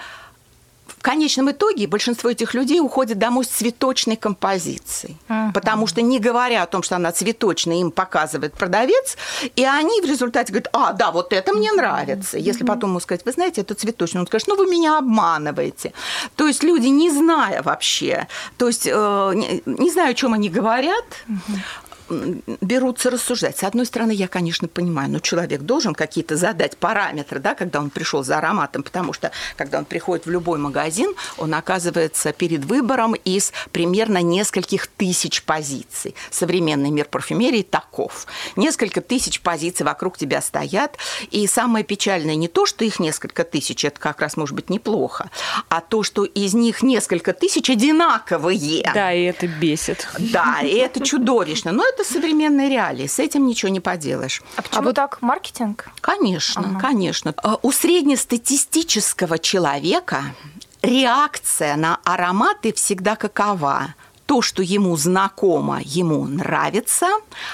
конечном 1.07 1.51
итоге 1.51 1.87
большинство 1.87 2.29
этих 2.29 2.53
людей 2.53 2.81
уходит 2.81 3.17
домой 3.17 3.45
с 3.45 3.47
цветочной 3.47 4.17
композицией, 4.17 5.15
uh-huh. 5.29 5.53
потому 5.53 5.87
что 5.87 6.01
не 6.01 6.19
говоря 6.19 6.63
о 6.63 6.65
том, 6.65 6.83
что 6.83 6.97
она 6.97 7.13
цветочная, 7.13 7.77
им 7.77 7.91
показывает 7.91 8.53
продавец, 8.53 9.15
и 9.55 9.63
они 9.63 10.01
в 10.01 10.05
результате 10.05 10.51
говорят, 10.51 10.69
а, 10.73 10.91
да, 10.91 11.11
вот 11.11 11.31
это 11.31 11.53
мне 11.53 11.71
нравится. 11.71 12.37
Если 12.37 12.65
uh-huh. 12.65 12.67
потом 12.67 12.89
ему 12.89 12.99
сказать, 12.99 13.25
вы 13.25 13.31
знаете, 13.31 13.61
это 13.61 13.73
цветочное, 13.73 14.21
он 14.21 14.27
скажет, 14.27 14.49
ну 14.49 14.57
вы 14.57 14.65
меня 14.65 14.97
обманываете. 14.97 15.93
То 16.35 16.45
есть 16.45 16.61
люди, 16.63 16.87
не 16.87 17.09
зная 17.09 17.61
вообще, 17.63 18.27
то 18.57 18.67
есть 18.67 18.85
э, 18.85 19.31
не, 19.33 19.63
не 19.65 19.91
знаю, 19.91 20.11
о 20.11 20.13
чем 20.13 20.33
они 20.33 20.49
говорят, 20.49 21.05
uh-huh 21.29 21.86
берутся 22.09 23.09
рассуждать. 23.09 23.57
С 23.57 23.63
одной 23.63 23.85
стороны, 23.85 24.11
я, 24.11 24.27
конечно, 24.27 24.67
понимаю, 24.67 25.09
но 25.09 25.19
человек 25.19 25.61
должен 25.61 25.93
какие-то 25.93 26.35
задать 26.35 26.77
параметры, 26.77 27.39
да, 27.39 27.55
когда 27.55 27.79
он 27.79 27.89
пришел 27.89 28.23
за 28.23 28.37
ароматом, 28.37 28.83
потому 28.83 29.13
что, 29.13 29.31
когда 29.55 29.79
он 29.79 29.85
приходит 29.85 30.25
в 30.25 30.29
любой 30.29 30.59
магазин, 30.59 31.13
он 31.37 31.53
оказывается 31.53 32.31
перед 32.33 32.65
выбором 32.65 33.13
из 33.13 33.51
примерно 33.71 34.21
нескольких 34.21 34.87
тысяч 34.87 35.43
позиций. 35.43 36.15
Современный 36.31 36.89
мир 36.89 37.07
парфюмерии 37.09 37.63
таков. 37.63 38.27
Несколько 38.55 39.01
тысяч 39.01 39.41
позиций 39.41 39.85
вокруг 39.85 40.17
тебя 40.17 40.41
стоят, 40.41 40.97
и 41.31 41.47
самое 41.47 41.83
печальное 41.83 42.35
не 42.35 42.47
то, 42.47 42.65
что 42.65 42.85
их 42.85 42.99
несколько 42.99 43.43
тысяч, 43.43 43.83
это 43.85 43.99
как 43.99 44.21
раз 44.21 44.37
может 44.37 44.55
быть 44.55 44.69
неплохо, 44.69 45.29
а 45.69 45.81
то, 45.81 46.03
что 46.03 46.23
из 46.25 46.53
них 46.53 46.83
несколько 46.83 47.33
тысяч 47.33 47.69
одинаковые. 47.69 48.89
Да, 48.93 49.13
и 49.13 49.23
это 49.23 49.47
бесит. 49.47 50.07
Да, 50.19 50.59
и 50.63 50.75
это 50.75 51.03
чудовищно. 51.03 51.71
Но 51.71 51.83
это 51.87 51.96
это 51.97 52.13
современные 52.13 52.69
реалии, 52.69 53.07
с 53.07 53.17
этим 53.17 53.47
ничего 53.47 53.69
не 53.69 53.79
поделаешь. 53.79 54.43
А 54.55 54.61
почему 54.61 54.81
а 54.81 54.83
вот 54.83 54.95
так 54.95 55.21
маркетинг? 55.21 55.89
Конечно, 56.01 56.61
ага. 56.61 56.79
конечно. 56.79 57.33
А, 57.37 57.57
у 57.61 57.71
среднестатистического 57.71 59.39
человека 59.39 60.23
реакция 60.83 61.75
на 61.75 61.99
ароматы 62.03 62.71
всегда 62.73 63.15
какова? 63.15 63.95
То, 64.27 64.41
что 64.41 64.61
ему 64.61 64.95
знакомо, 64.97 65.79
ему 65.83 66.25
нравится, 66.25 67.07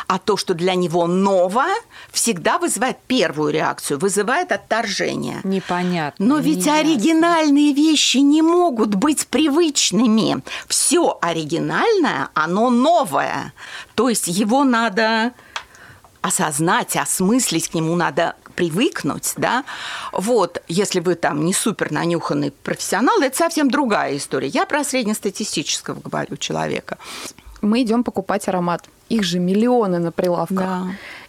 а 0.08 0.18
то, 0.18 0.38
что 0.38 0.56
для 0.56 0.74
него 0.74 1.06
ново, 1.06 1.66
всегда 2.12 2.58
вызывает 2.58 2.98
первую 3.06 3.54
реакцию, 3.54 4.00
вызывает 4.00 4.52
отторжение. 4.52 5.40
Непонятно. 5.44 6.26
Но 6.26 6.38
ведь 6.40 6.66
неясно. 6.66 6.80
оригинальные 6.80 7.74
вещи 7.74 8.18
не 8.18 8.42
могут 8.42 8.96
быть 8.96 9.28
привычными. 9.28 10.44
Все 10.68 11.18
оригинальное, 11.22 12.30
оно 12.34 12.72
новое. 12.72 13.54
То 13.94 14.10
есть 14.10 14.28
его 14.28 14.64
надо 14.64 15.34
осознать, 16.24 16.96
осмыслить, 16.96 17.70
к 17.70 17.76
нему 17.76 17.96
надо 17.96 18.36
привыкнуть, 18.56 19.34
да, 19.38 19.64
вот, 20.12 20.62
если 20.68 21.00
вы 21.00 21.16
там 21.16 21.46
не 21.46 21.54
супер 21.54 21.92
нанюханный 21.92 22.52
профессионал, 22.52 23.22
это 23.22 23.36
совсем 23.38 23.70
другая 23.70 24.18
история. 24.18 24.48
Я 24.48 24.66
про 24.66 24.84
среднестатистического 24.84 26.00
говорю 26.00 26.38
человека. 26.38 26.98
Мы 27.62 27.82
идем 27.84 28.04
покупать 28.04 28.48
аромат. 28.48 28.84
Их 29.10 29.24
же 29.24 29.40
миллионы 29.40 30.00
на 30.00 30.12
прилавках. 30.12 30.58
Да. 30.58 30.88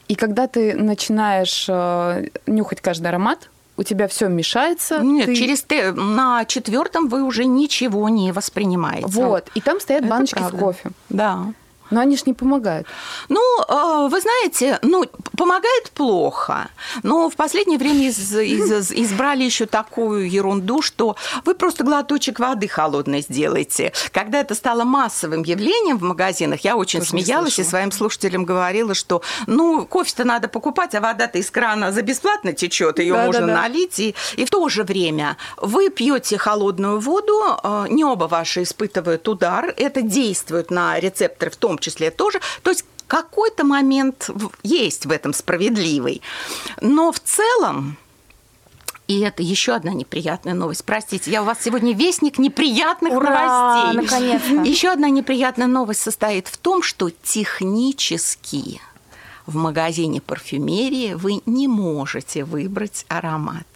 И 0.09 0.15
когда 0.17 0.47
ты 0.47 0.75
начинаешь 0.75 1.67
э, 1.69 2.29
нюхать 2.47 2.81
каждый 2.81 3.07
аромат, 3.09 3.51
у 3.77 3.83
тебя 3.83 4.07
все 4.09 4.29
мешается. 4.29 4.99
Нет, 4.99 5.27
ты... 5.27 5.35
через 5.35 5.63
те, 5.63 5.93
на 5.93 6.45
четвертом 6.45 7.09
вы 7.09 7.23
уже 7.23 7.45
ничего 7.45 8.09
не 8.09 8.33
воспринимаете. 8.33 9.07
Вот. 9.09 9.49
И 9.55 9.61
там 9.61 9.81
стоят 9.81 10.03
Это 10.03 10.11
баночки 10.11 10.39
правда. 10.39 10.57
с 10.57 10.61
кофе. 10.61 10.91
Да. 11.09 11.53
Но 11.91 12.01
они 12.01 12.17
же 12.17 12.23
не 12.27 12.35
помогают. 12.35 12.87
Ну, 13.29 13.41
а, 13.69 14.09
вы 14.09 14.21
знаете, 14.21 14.79
ну, 14.83 15.05
помогает 15.37 15.91
плохо. 15.91 16.69
Но 17.03 17.29
в 17.29 17.37
последнее 17.37 17.79
время 17.79 18.09
из, 18.09 18.35
из, 18.35 18.91
избрали 18.93 19.45
еще 19.45 19.67
такую 19.67 20.31
ерунду, 20.31 20.81
что 20.81 21.17
вы 21.45 21.55
просто 21.55 21.85
глоточек 21.85 22.39
воды 22.39 22.69
холодной 22.69 23.21
сделаете. 23.21 23.93
Когда 24.13 24.41
это 24.41 24.55
стало 24.55 24.85
массовым 24.85 25.43
явлением 25.43 25.99
в 25.99 26.03
магазинах, 26.03 26.61
я 26.61 26.77
очень 26.77 27.01
Тоже 27.01 27.11
смеялась 27.11 27.59
и 27.59 27.65
своим 27.65 27.93
слушателям 27.93 28.45
говорила, 28.45 28.95
что, 28.95 29.23
ну, 29.47 29.85
кофе-то 29.87 30.25
надо 30.25 30.49
покупать, 30.49 30.95
а 30.95 31.01
вода-то 31.01 31.39
из 31.39 31.51
крана 31.51 31.93
за 31.93 32.03
бесплатно 32.03 32.53
течет, 32.55 32.99
ее 32.99 33.15
да, 33.15 33.27
можно 33.27 33.41
да, 33.43 33.47
да. 33.49 33.63
налить. 33.63 33.99
И, 33.99 34.15
и 34.37 34.45
в 34.45 34.51
то 34.51 34.69
же 34.69 34.85
время 34.85 35.37
вы 35.59 35.91
пьете 35.91 36.39
холодную 36.39 36.99
воду, 36.99 37.43
а, 37.63 37.87
не 37.89 38.05
оба 38.05 38.25
ваши 38.25 38.63
испытывают 38.63 39.29
удар, 39.29 39.75
это 39.77 40.01
действует 40.01 40.71
на 40.71 40.99
рецепторы 40.99 41.51
в 41.51 41.57
том 41.57 41.75
том 41.75 41.79
числе 41.85 42.11
тоже. 42.11 42.41
То 42.63 42.71
есть 42.71 42.85
какой-то 43.07 43.65
момент 43.65 44.31
есть 44.63 45.07
в 45.07 45.11
этом 45.11 45.33
справедливый. 45.35 46.23
Но 46.81 47.13
в 47.13 47.21
целом 47.21 47.97
и 49.07 49.21
это 49.21 49.43
еще 49.43 49.75
одна 49.75 49.93
неприятная 49.93 50.55
новость. 50.55 50.85
Простите, 50.85 51.31
я 51.31 51.43
у 51.43 51.45
вас 51.45 51.59
сегодня 51.63 51.95
вестник 51.95 52.39
неприятных 52.39 53.13
Ура, 53.13 53.93
новостей. 53.93 54.03
Наконец-то. 54.03 54.69
Еще 54.69 54.89
одна 54.89 55.11
неприятная 55.11 55.67
новость 55.67 56.01
состоит 56.01 56.49
в 56.49 56.57
том, 56.57 56.83
что 56.83 57.11
технически 57.11 58.81
в 59.45 59.57
магазине 59.57 60.23
парфюмерии 60.23 61.13
вы 61.13 61.43
не 61.45 61.69
можете 61.69 62.45
выбрать 62.45 63.05
аромат 63.09 63.67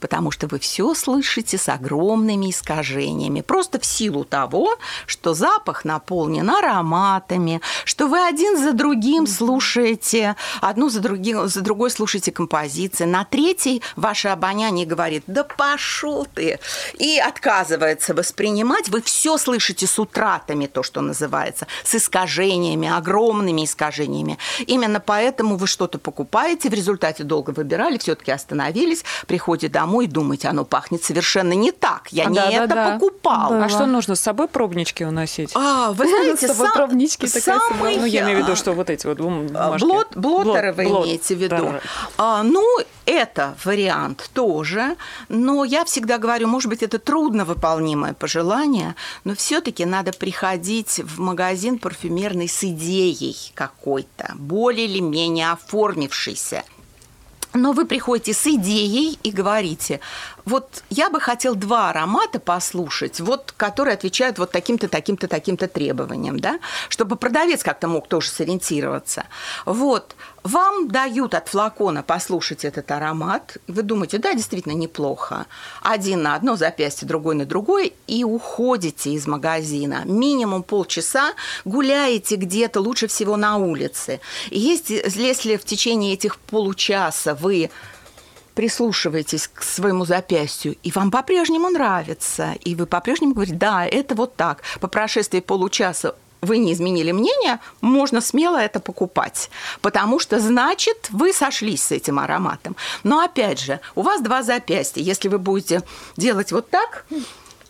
потому 0.00 0.30
что 0.30 0.46
вы 0.46 0.58
все 0.58 0.94
слышите 0.94 1.58
с 1.58 1.68
огромными 1.68 2.50
искажениями. 2.50 3.40
Просто 3.40 3.78
в 3.78 3.84
силу 3.84 4.24
того, 4.24 4.76
что 5.06 5.34
запах 5.34 5.84
наполнен 5.84 6.48
ароматами, 6.48 7.60
что 7.84 8.06
вы 8.06 8.26
один 8.26 8.58
за 8.58 8.72
другим 8.72 9.26
слушаете, 9.26 10.36
одну 10.60 10.88
за, 10.88 11.00
другим, 11.00 11.48
за 11.48 11.60
другой 11.60 11.90
слушаете 11.90 12.32
композиции. 12.32 13.04
На 13.04 13.24
третий 13.24 13.82
ваше 13.96 14.28
обоняние 14.28 14.86
говорит, 14.86 15.24
да 15.26 15.44
пошел 15.44 16.26
ты, 16.26 16.58
и 16.94 17.18
отказывается 17.18 18.14
воспринимать. 18.14 18.88
Вы 18.88 19.02
все 19.02 19.38
слышите 19.38 19.86
с 19.86 19.98
утратами, 19.98 20.66
то, 20.66 20.82
что 20.82 21.00
называется, 21.00 21.66
с 21.84 21.94
искажениями, 21.94 22.88
огромными 22.88 23.64
искажениями. 23.64 24.38
Именно 24.66 25.00
поэтому 25.00 25.56
вы 25.56 25.66
что-то 25.66 25.98
покупаете, 25.98 26.68
в 26.68 26.74
результате 26.74 27.24
долго 27.24 27.50
выбирали, 27.50 27.98
все-таки 27.98 28.30
остановились, 28.30 29.04
приходите 29.26 29.65
приходите 29.66 29.68
домой, 29.68 30.06
думаете, 30.06 30.48
оно 30.48 30.64
пахнет 30.64 31.04
совершенно 31.04 31.52
не 31.52 31.72
так. 31.72 32.08
Я 32.10 32.26
а, 32.26 32.30
не 32.30 32.36
да, 32.36 32.50
это 32.50 32.74
да, 32.74 32.92
покупал. 32.92 33.50
Да. 33.50 33.64
А 33.64 33.68
что 33.68 33.86
нужно 33.86 34.14
с 34.14 34.20
собой 34.20 34.48
пробнички 34.48 35.04
уносить? 35.04 35.52
А, 35.54 35.92
вы 35.92 36.08
знаете, 36.08 36.48
сам, 36.48 36.72
пробнички 36.72 37.26
самые... 37.26 37.98
Ну, 37.98 38.06
я 38.06 38.22
имею 38.22 38.38
в 38.38 38.42
виду, 38.42 38.56
что 38.56 38.72
вот 38.72 38.90
эти 38.90 39.06
вот 39.06 39.18
бумажки. 39.18 39.84
Блот, 39.84 40.16
блотеры 40.16 40.72
Блот, 40.72 40.76
вы 40.76 40.84
блот, 40.84 41.06
имеете 41.06 41.34
в 41.34 41.38
виду. 41.38 41.56
Да. 41.56 41.80
А, 42.18 42.42
ну, 42.42 42.64
это 43.04 43.54
вариант 43.64 44.30
тоже, 44.34 44.96
но 45.28 45.64
я 45.64 45.84
всегда 45.84 46.18
говорю, 46.18 46.48
может 46.48 46.68
быть, 46.68 46.82
это 46.82 46.98
трудно 46.98 47.44
выполнимое 47.44 48.14
пожелание, 48.14 48.94
но 49.24 49.34
все-таки 49.34 49.84
надо 49.84 50.12
приходить 50.12 51.00
в 51.04 51.20
магазин 51.20 51.78
парфюмерный 51.78 52.48
с 52.48 52.64
идеей 52.64 53.36
какой-то, 53.54 54.32
более 54.34 54.86
или 54.86 55.00
менее 55.00 55.52
оформившейся. 55.52 56.64
Но 57.54 57.72
вы 57.72 57.86
приходите 57.86 58.32
с 58.32 58.46
идеей 58.46 59.18
и 59.22 59.30
говорите, 59.30 60.00
вот 60.46 60.84
я 60.90 61.10
бы 61.10 61.20
хотел 61.20 61.56
два 61.56 61.90
аромата 61.90 62.38
послушать, 62.38 63.20
вот, 63.20 63.52
которые 63.56 63.94
отвечают 63.94 64.38
вот 64.38 64.52
таким-то, 64.52 64.88
таким-то, 64.88 65.26
таким-то 65.26 65.66
требованиям, 65.66 66.38
да, 66.38 66.60
чтобы 66.88 67.16
продавец 67.16 67.64
как-то 67.64 67.88
мог 67.88 68.06
тоже 68.08 68.30
сориентироваться. 68.30 69.24
Вот, 69.64 70.14
вам 70.44 70.86
дают 70.88 71.34
от 71.34 71.48
флакона 71.48 72.04
послушать 72.04 72.64
этот 72.64 72.88
аромат, 72.92 73.56
вы 73.66 73.82
думаете, 73.82 74.18
да, 74.18 74.34
действительно 74.34 74.74
неплохо. 74.74 75.46
Один 75.82 76.22
на 76.22 76.36
одно 76.36 76.54
запястье, 76.54 77.08
другой 77.08 77.34
на 77.34 77.44
другое, 77.44 77.90
и 78.06 78.22
уходите 78.22 79.10
из 79.10 79.26
магазина. 79.26 80.02
Минимум 80.04 80.62
полчаса 80.62 81.32
гуляете 81.64 82.36
где-то, 82.36 82.80
лучше 82.80 83.08
всего 83.08 83.36
на 83.36 83.56
улице. 83.56 84.20
И 84.50 84.60
если 84.60 85.56
в 85.56 85.64
течение 85.64 86.14
этих 86.14 86.38
получаса 86.38 87.34
вы 87.34 87.70
прислушиваетесь 88.56 89.48
к 89.52 89.62
своему 89.62 90.06
запястью, 90.06 90.76
и 90.82 90.90
вам 90.90 91.10
по-прежнему 91.10 91.68
нравится, 91.68 92.54
и 92.64 92.74
вы 92.74 92.86
по-прежнему 92.86 93.34
говорите, 93.34 93.56
да, 93.56 93.86
это 93.86 94.14
вот 94.14 94.34
так. 94.34 94.62
По 94.80 94.88
прошествии 94.88 95.40
получаса 95.40 96.16
вы 96.40 96.58
не 96.58 96.72
изменили 96.72 97.12
мнение, 97.12 97.60
можно 97.82 98.20
смело 98.22 98.56
это 98.56 98.80
покупать, 98.80 99.50
потому 99.82 100.18
что 100.18 100.40
значит 100.40 101.08
вы 101.10 101.34
сошлись 101.34 101.82
с 101.82 101.92
этим 101.92 102.18
ароматом. 102.18 102.76
Но 103.04 103.20
опять 103.20 103.60
же, 103.60 103.80
у 103.94 104.00
вас 104.00 104.22
два 104.22 104.42
запястья. 104.42 105.02
Если 105.02 105.28
вы 105.28 105.38
будете 105.38 105.82
делать 106.16 106.50
вот 106.50 106.70
так, 106.70 107.04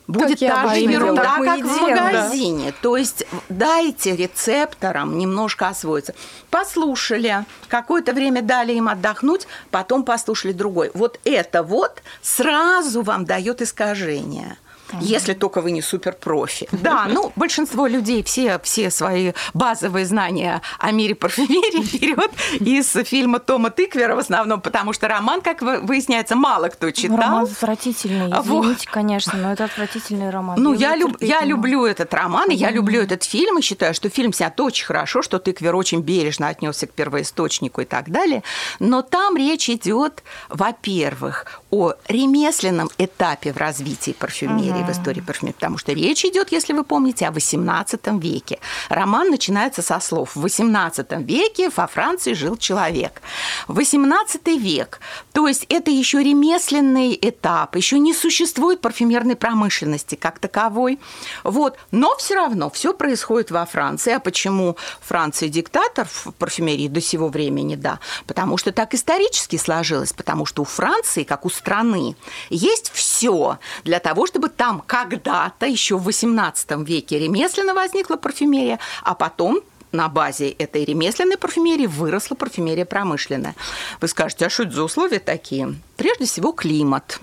будет 0.07 0.40
я 0.40 0.55
та 0.55 0.75
же 0.75 0.81
ерунда, 0.81 1.38
как 1.45 1.59
и 1.59 1.62
в 1.62 1.75
делаем, 1.75 1.97
да. 1.97 2.05
магазине. 2.05 2.75
То 2.83 2.97
есть 2.97 3.27
дайте 3.49 4.16
рецепторам 4.16 5.19
немножко 5.19 5.69
освоиться. 5.69 6.14
Послушали, 6.51 7.45
какое-то 7.69 8.12
время 8.12 8.42
дали 8.42 8.73
им 8.73 8.88
отдохнуть, 8.88 9.47
потом 9.71 10.05
послушали 10.05 10.53
другой. 10.53 10.90
Вот 10.95 11.19
это 11.25 11.62
вот 11.62 12.03
сразу 12.23 13.03
вам 13.03 13.25
дает 13.25 13.62
искажение. 13.62 14.57
Если 15.01 15.35
только 15.35 15.61
вы 15.61 15.70
не 15.72 15.83
суперпрофи. 15.83 16.68
Да, 16.72 17.07
ну, 17.09 17.33
большинство 17.37 17.87
людей 17.87 18.22
все, 18.22 18.59
все 18.62 18.90
свои 18.90 19.33
базовые 19.55 20.07
знания 20.07 20.62
о 20.79 20.90
мире 20.92 21.14
парфюмерии 21.14 21.99
берет 21.99 22.31
из 22.61 22.90
фильма 23.09 23.38
Тома 23.38 23.70
Тыквера 23.70 24.14
в 24.14 24.18
основном, 24.18 24.61
потому 24.61 24.92
что 24.92 25.09
роман, 25.09 25.40
как 25.40 25.62
вы- 25.62 25.81
выясняется, 25.81 26.37
мало 26.37 26.68
кто 26.68 26.90
читал. 26.90 27.16
Роман 27.16 27.44
отвратительный, 27.44 28.31
А 28.33 28.42
вот. 28.42 28.62
извините, 28.64 28.88
конечно, 28.90 29.35
но 29.38 29.53
это 29.53 29.64
отвратительный 29.64 30.31
роман. 30.31 30.61
Ну, 30.62 30.72
я, 30.72 30.96
люб- 30.96 31.16
я 31.20 31.42
люблю 31.44 31.85
этот 31.85 32.12
роман, 32.14 32.51
и 32.51 32.55
я 32.55 32.70
люблю 32.70 33.03
этот 33.03 33.25
фильм, 33.25 33.59
и 33.59 33.62
считаю, 33.62 33.94
что 33.94 34.09
фильм 34.09 34.33
снят 34.33 34.59
очень 34.61 34.87
хорошо, 34.87 35.22
что 35.22 35.38
Тыквер 35.38 35.75
очень 35.75 36.01
бережно 36.01 36.49
отнесся 36.49 36.87
к 36.87 36.92
первоисточнику 36.92 37.81
и 37.81 37.85
так 37.85 38.11
далее. 38.11 38.42
Но 38.79 39.03
там 39.03 39.37
речь 39.37 39.68
идет, 39.70 40.22
во-первых, 40.49 41.61
о 41.70 41.94
ремесленном 42.09 42.90
этапе 42.98 43.52
в 43.52 43.57
развитии 43.57 44.12
парфюмерии, 44.12 44.85
в 44.85 44.90
истории 44.90 45.20
парфюмерии, 45.20 45.55
потому 45.55 45.79
что 45.79 45.92
речь 45.92 46.24
идет, 46.24 46.52
если 46.52 46.72
вы 46.72 46.85
помните, 46.85 47.26
о 47.26 47.33
XVIII 47.33 48.20
веке. 48.20 48.61
Роман 48.88 49.31
начинается 49.31 49.83
со 49.83 49.98
слов 50.00 50.37
«В 50.37 50.44
XVIII 50.44 51.22
веке 51.24 51.70
во 51.74 51.87
Франции 51.87 52.35
жил 52.35 52.57
человек». 52.57 53.20
XVIII 53.68 54.59
век, 54.59 55.00
то 55.33 55.48
есть 55.48 55.66
это 55.68 55.90
еще 55.90 56.22
ремесленный 56.22 57.18
этап, 57.20 57.76
еще 57.76 57.98
не 57.98 58.14
существует 58.14 58.81
парфюмерной 58.81 59.37
промышленности 59.37 60.14
как 60.14 60.38
таковой. 60.38 61.00
Вот. 61.42 61.79
Но 61.90 62.16
все 62.16 62.35
равно 62.35 62.70
все 62.70 62.94
происходит 62.94 63.50
во 63.50 63.66
Франции. 63.66 64.12
А 64.12 64.20
почему 64.20 64.76
Франция 65.00 65.48
диктатор 65.48 66.07
в 66.11 66.33
парфюмерии 66.33 66.88
до 66.88 67.00
сего 67.00 67.29
времени? 67.29 67.74
Да, 67.74 67.98
потому 68.26 68.57
что 68.57 68.72
так 68.72 68.94
исторически 68.94 69.57
сложилось, 69.57 70.12
потому 70.12 70.46
что 70.46 70.62
у 70.62 70.64
Франции, 70.64 71.24
как 71.24 71.44
у 71.44 71.48
страны, 71.57 72.16
есть 72.51 72.90
все 72.92 73.59
для 73.85 73.99
того, 73.99 74.27
чтобы 74.27 74.49
там 74.49 74.83
когда-то, 74.87 75.66
еще 75.66 75.97
в 75.97 76.09
XVIII 76.09 76.85
веке 76.85 77.19
ремесленно 77.19 77.75
возникла 77.75 78.16
парфюмерия, 78.16 78.79
а 79.03 79.14
потом 79.14 79.61
на 79.92 80.09
базе 80.09 80.51
этой 80.51 80.85
ремесленной 80.85 81.38
парфюмерии 81.38 81.87
выросла 81.87 82.35
парфюмерия 82.35 82.85
промышленная. 82.85 83.55
Вы 84.01 84.09
скажете, 84.09 84.47
а 84.47 84.51
что 84.51 84.64
это 84.64 84.73
за 84.73 84.85
условия 84.85 85.19
такие? 85.19 85.75
Прежде 85.97 86.27
всего, 86.27 86.53
климат. 86.53 87.19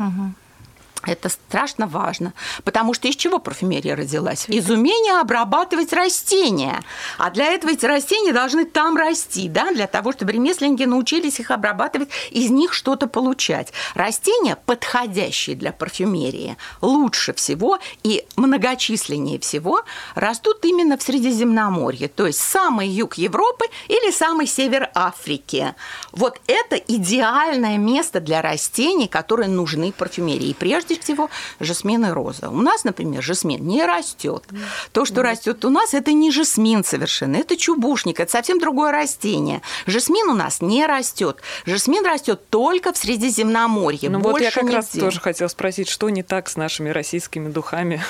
Это 1.05 1.27
страшно 1.27 1.85
важно, 1.85 2.33
потому 2.63 2.93
что 2.93 3.09
из 3.09 3.15
чего 3.15 3.39
парфюмерия 3.39 3.95
родилась? 3.95 4.45
Из 4.47 4.69
умения 4.69 5.19
обрабатывать 5.19 5.91
растения. 5.91 6.81
А 7.17 7.29
для 7.29 7.47
этого 7.47 7.71
эти 7.71 7.85
растения 7.85 8.31
должны 8.31 8.63
там 8.63 8.95
расти, 8.95 9.49
да, 9.49 9.71
для 9.73 9.87
того, 9.87 10.13
чтобы 10.13 10.31
ремесленники 10.31 10.83
научились 10.83 11.39
их 11.41 11.51
обрабатывать, 11.51 12.09
из 12.31 12.49
них 12.51 12.73
что-то 12.73 13.07
получать. 13.07 13.73
Растения, 13.95 14.55
подходящие 14.65 15.57
для 15.57 15.73
парфюмерии, 15.73 16.57
лучше 16.81 17.33
всего 17.33 17.79
и 18.03 18.25
многочисленнее 18.37 19.39
всего 19.39 19.83
растут 20.15 20.63
именно 20.63 20.97
в 20.97 21.01
Средиземноморье, 21.01 22.07
то 22.07 22.27
есть 22.27 22.39
самый 22.39 22.87
юг 22.87 23.15
Европы 23.15 23.65
или 23.89 24.11
самый 24.11 24.47
север 24.47 24.89
Африки. 24.95 25.75
Вот 26.13 26.39
это 26.47 26.77
идеальное 26.77 27.77
место 27.77 28.21
для 28.21 28.41
растений, 28.41 29.07
которые 29.07 29.49
нужны 29.49 29.91
парфюмерии. 29.91 30.47
И 30.47 30.53
прежде 30.53 30.92
всего 31.01 31.29
жасмин 31.59 32.05
и 32.05 32.09
роза. 32.09 32.49
У 32.49 32.61
нас, 32.61 32.83
например, 32.83 33.21
жасмин 33.23 33.65
не 33.65 33.85
растет. 33.85 34.43
То, 34.91 35.05
что 35.05 35.21
растет 35.21 35.63
у 35.65 35.69
нас, 35.69 35.93
это 35.93 36.11
не 36.11 36.31
жасмин 36.31 36.83
совершенно, 36.83 37.37
это 37.37 37.57
чубушник, 37.57 38.19
это 38.19 38.31
совсем 38.31 38.59
другое 38.59 38.91
растение. 38.91 39.61
Жасмин 39.85 40.29
у 40.29 40.33
нас 40.33 40.61
не 40.61 40.85
растет. 40.85 41.37
Жасмин 41.65 42.05
растет 42.05 42.49
только 42.49 42.93
в 42.93 42.97
Средиземноморье. 42.97 44.09
Ну 44.09 44.19
вот 44.19 44.41
я 44.41 44.51
как 44.51 44.69
раз 44.69 44.93
нигде. 44.93 45.05
тоже 45.05 45.19
хотела 45.19 45.47
спросить, 45.47 45.89
что 45.89 46.09
не 46.09 46.23
так 46.23 46.49
с 46.49 46.55
нашими 46.55 46.89
российскими 46.89 47.49
духами? 47.49 48.03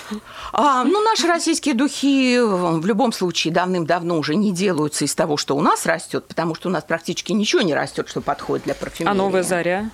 А, 0.51 0.83
ну, 0.83 1.01
наши 1.01 1.27
российские 1.27 1.73
духи 1.73 2.39
в 2.39 2.85
любом 2.85 3.11
случае 3.11 3.53
давным-давно 3.53 4.17
уже 4.17 4.35
не 4.35 4.51
делаются 4.51 5.05
из 5.05 5.15
того, 5.15 5.37
что 5.37 5.55
у 5.55 5.61
нас 5.61 5.85
растет, 5.85 6.25
потому 6.27 6.55
что 6.55 6.69
у 6.69 6.71
нас 6.71 6.83
практически 6.83 7.31
ничего 7.31 7.61
не 7.61 7.73
растет, 7.73 8.09
что 8.09 8.21
подходит 8.21 8.65
для 8.65 8.75
парфюмерии. 8.75 9.11
А 9.11 9.15
новая 9.15 9.43
заря? 9.43 9.89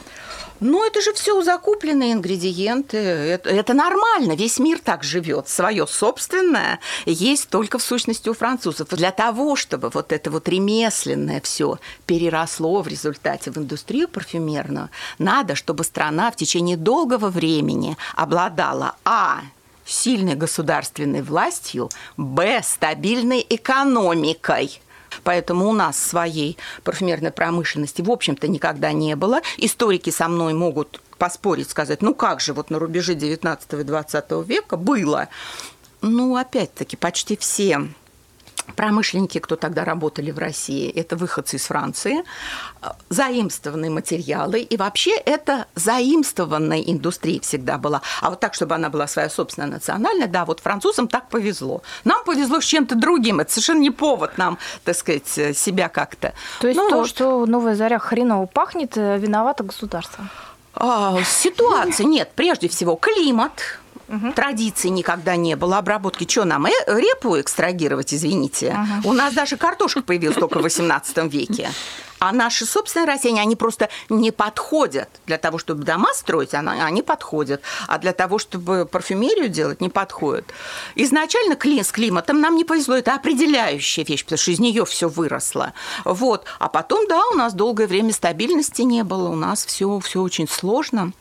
Ну, 0.60 0.86
это 0.86 1.02
же 1.02 1.13
все 1.13 1.41
закупленные 1.41 2.13
ингредиенты. 2.13 2.98
Это, 2.98 3.50
это 3.50 3.74
нормально. 3.74 4.34
Весь 4.34 4.60
мир 4.60 4.80
так 4.80 5.04
живет. 5.04 5.48
Свое 5.48 5.88
собственное 5.88 6.80
есть 7.06 7.50
только 7.50 7.78
в 7.78 7.84
сущности 7.84 8.30
у 8.30 8.34
французов. 8.34 8.89
Для 8.89 9.12
того, 9.12 9.56
чтобы 9.56 9.89
вот 9.89 10.12
это 10.12 10.30
вот 10.32 10.48
ремесленное 10.50 11.39
все 11.41 11.80
переросло 12.06 12.82
в 12.82 12.88
результате 12.88 13.52
в 13.52 13.58
индустрию 13.58 14.08
парфюмерную, 14.08 14.89
надо, 15.17 15.56
чтобы 15.56 15.84
страна 15.84 16.32
в 16.32 16.36
течение 16.36 16.78
долгого 16.78 17.30
времени 17.30 17.98
обладала 18.15 18.95
а 19.06 19.41
сильной 19.86 20.36
государственной 20.36 21.22
властью, 21.22 21.89
б 22.17 22.62
стабильной 22.63 23.45
экономикой. 23.50 24.82
Поэтому 25.24 25.67
у 25.69 25.74
нас 25.74 25.98
своей 25.98 26.58
парфюмерной 26.84 27.32
промышленности, 27.32 28.02
в 28.02 28.12
общем-то, 28.12 28.48
никогда 28.48 28.91
не 28.91 29.15
было. 29.15 29.41
Историки 29.58 30.10
со 30.10 30.28
мной 30.28 30.54
могут 30.54 31.02
поспорить, 31.17 31.69
сказать, 31.69 32.02
ну 32.02 32.15
как 32.15 32.39
же, 32.39 32.54
вот 32.54 32.69
на 32.69 32.80
рубеже 32.80 33.13
19 33.13 33.74
и 33.74 33.84
20 33.84 34.32
века 34.48 34.78
было. 34.78 35.28
Ну, 36.02 36.38
опять-таки, 36.38 36.95
почти 36.95 37.36
все 37.36 37.89
промышленники, 38.75 39.39
кто 39.39 39.55
тогда 39.55 39.86
работали 39.86 40.32
в 40.32 40.39
России, 40.39 40.89
это 40.89 41.15
выходцы 41.15 41.58
из 41.58 41.65
Франции, 41.65 42.23
заимствованные 43.10 43.91
материалы, 43.91 44.60
и 44.62 44.77
вообще 44.77 45.12
это 45.12 45.65
заимствованная 45.75 46.82
индустрия 46.82 47.39
всегда 47.39 47.77
была. 47.77 48.01
А 48.21 48.29
вот 48.29 48.39
так, 48.39 48.53
чтобы 48.53 48.75
она 48.75 48.89
была 48.89 49.08
своя 49.08 49.29
собственная 49.29 49.69
национальная, 49.69 50.27
да, 50.27 50.45
вот 50.45 50.60
французам 50.60 51.08
так 51.08 51.29
повезло. 51.29 51.82
Нам 52.03 52.23
повезло 52.23 52.62
с 52.62 52.65
чем-то 52.65 52.95
другим, 52.95 53.39
это 53.39 53.51
совершенно 53.51 53.79
не 53.79 53.91
повод 53.91 54.38
нам, 54.38 54.58
так 54.84 54.95
сказать, 54.95 55.27
себя 55.27 55.89
как-то. 55.89 56.34
То 56.62 56.67
есть 56.67 56.79
Ну 56.79 56.89
то, 56.89 56.97
вот. 56.97 57.08
что 57.08 57.45
новая 57.45 57.75
заря 57.75 57.99
хреново 57.99 58.45
пахнет, 58.45 58.97
э, 58.97 59.17
виновато 59.17 59.63
государство. 59.63 60.29
А, 60.75 61.17
ситуация, 61.23 62.05
нет, 62.05 62.32
прежде 62.36 62.67
всего 62.69 62.95
климат. 62.95 63.79
Традиций 64.36 64.89
никогда 64.89 65.36
не 65.36 65.56
было 65.56 65.78
обработки. 65.78 66.30
Что 66.30 66.45
нам, 66.45 66.65
э, 66.65 66.72
репу 66.88 67.39
экстрагировать, 67.39 68.13
извините? 68.13 68.78
У 69.04 69.13
нас 69.13 69.34
даже 69.34 69.58
картошка 69.58 70.02
появилась 70.02 70.38
только 70.38 70.60
в 70.60 70.63
18 70.63 71.28
веке. 71.28 71.69
А 72.19 72.34
наши 72.34 72.65
собственные 72.65 73.08
растения, 73.08 73.41
они 73.41 73.56
просто 73.56 73.89
не 74.10 74.32
подходят 74.32 75.10
для 75.26 75.38
того, 75.38 75.58
чтобы 75.58 75.84
дома 75.84 76.13
строить, 76.13 76.54
они 76.54 77.02
подходят. 77.02 77.62
А 77.88 77.98
для 77.98 78.12
того, 78.12 78.39
чтобы 78.39 78.86
парфюмерию 78.86 79.48
делать, 79.48 79.80
не 79.80 79.89
подходят. 79.89 80.45
Изначально 80.95 81.56
с 81.56 81.91
климатом 81.91 82.41
нам 82.41 82.56
не 82.56 82.65
повезло. 82.65 82.95
Это 82.95 83.15
определяющая 83.15 84.04
вещь, 84.04 84.26
потому 84.26 84.38
что 84.38 84.52
из 84.52 84.60
нее 84.60 84.86
все 84.86 85.08
выросло. 85.08 85.74
Вот. 86.04 86.45
А 86.60 86.67
потом, 86.67 87.08
да, 87.08 87.26
у 87.32 87.36
нас 87.36 87.54
долгое 87.54 87.88
время 87.88 88.12
стабильности 88.12 88.82
не 88.82 89.04
было. 89.04 89.30
У 89.30 89.36
нас 89.36 89.65
все, 89.65 90.00
все 90.00 90.22
очень 90.22 90.48
сложно. 90.48 91.13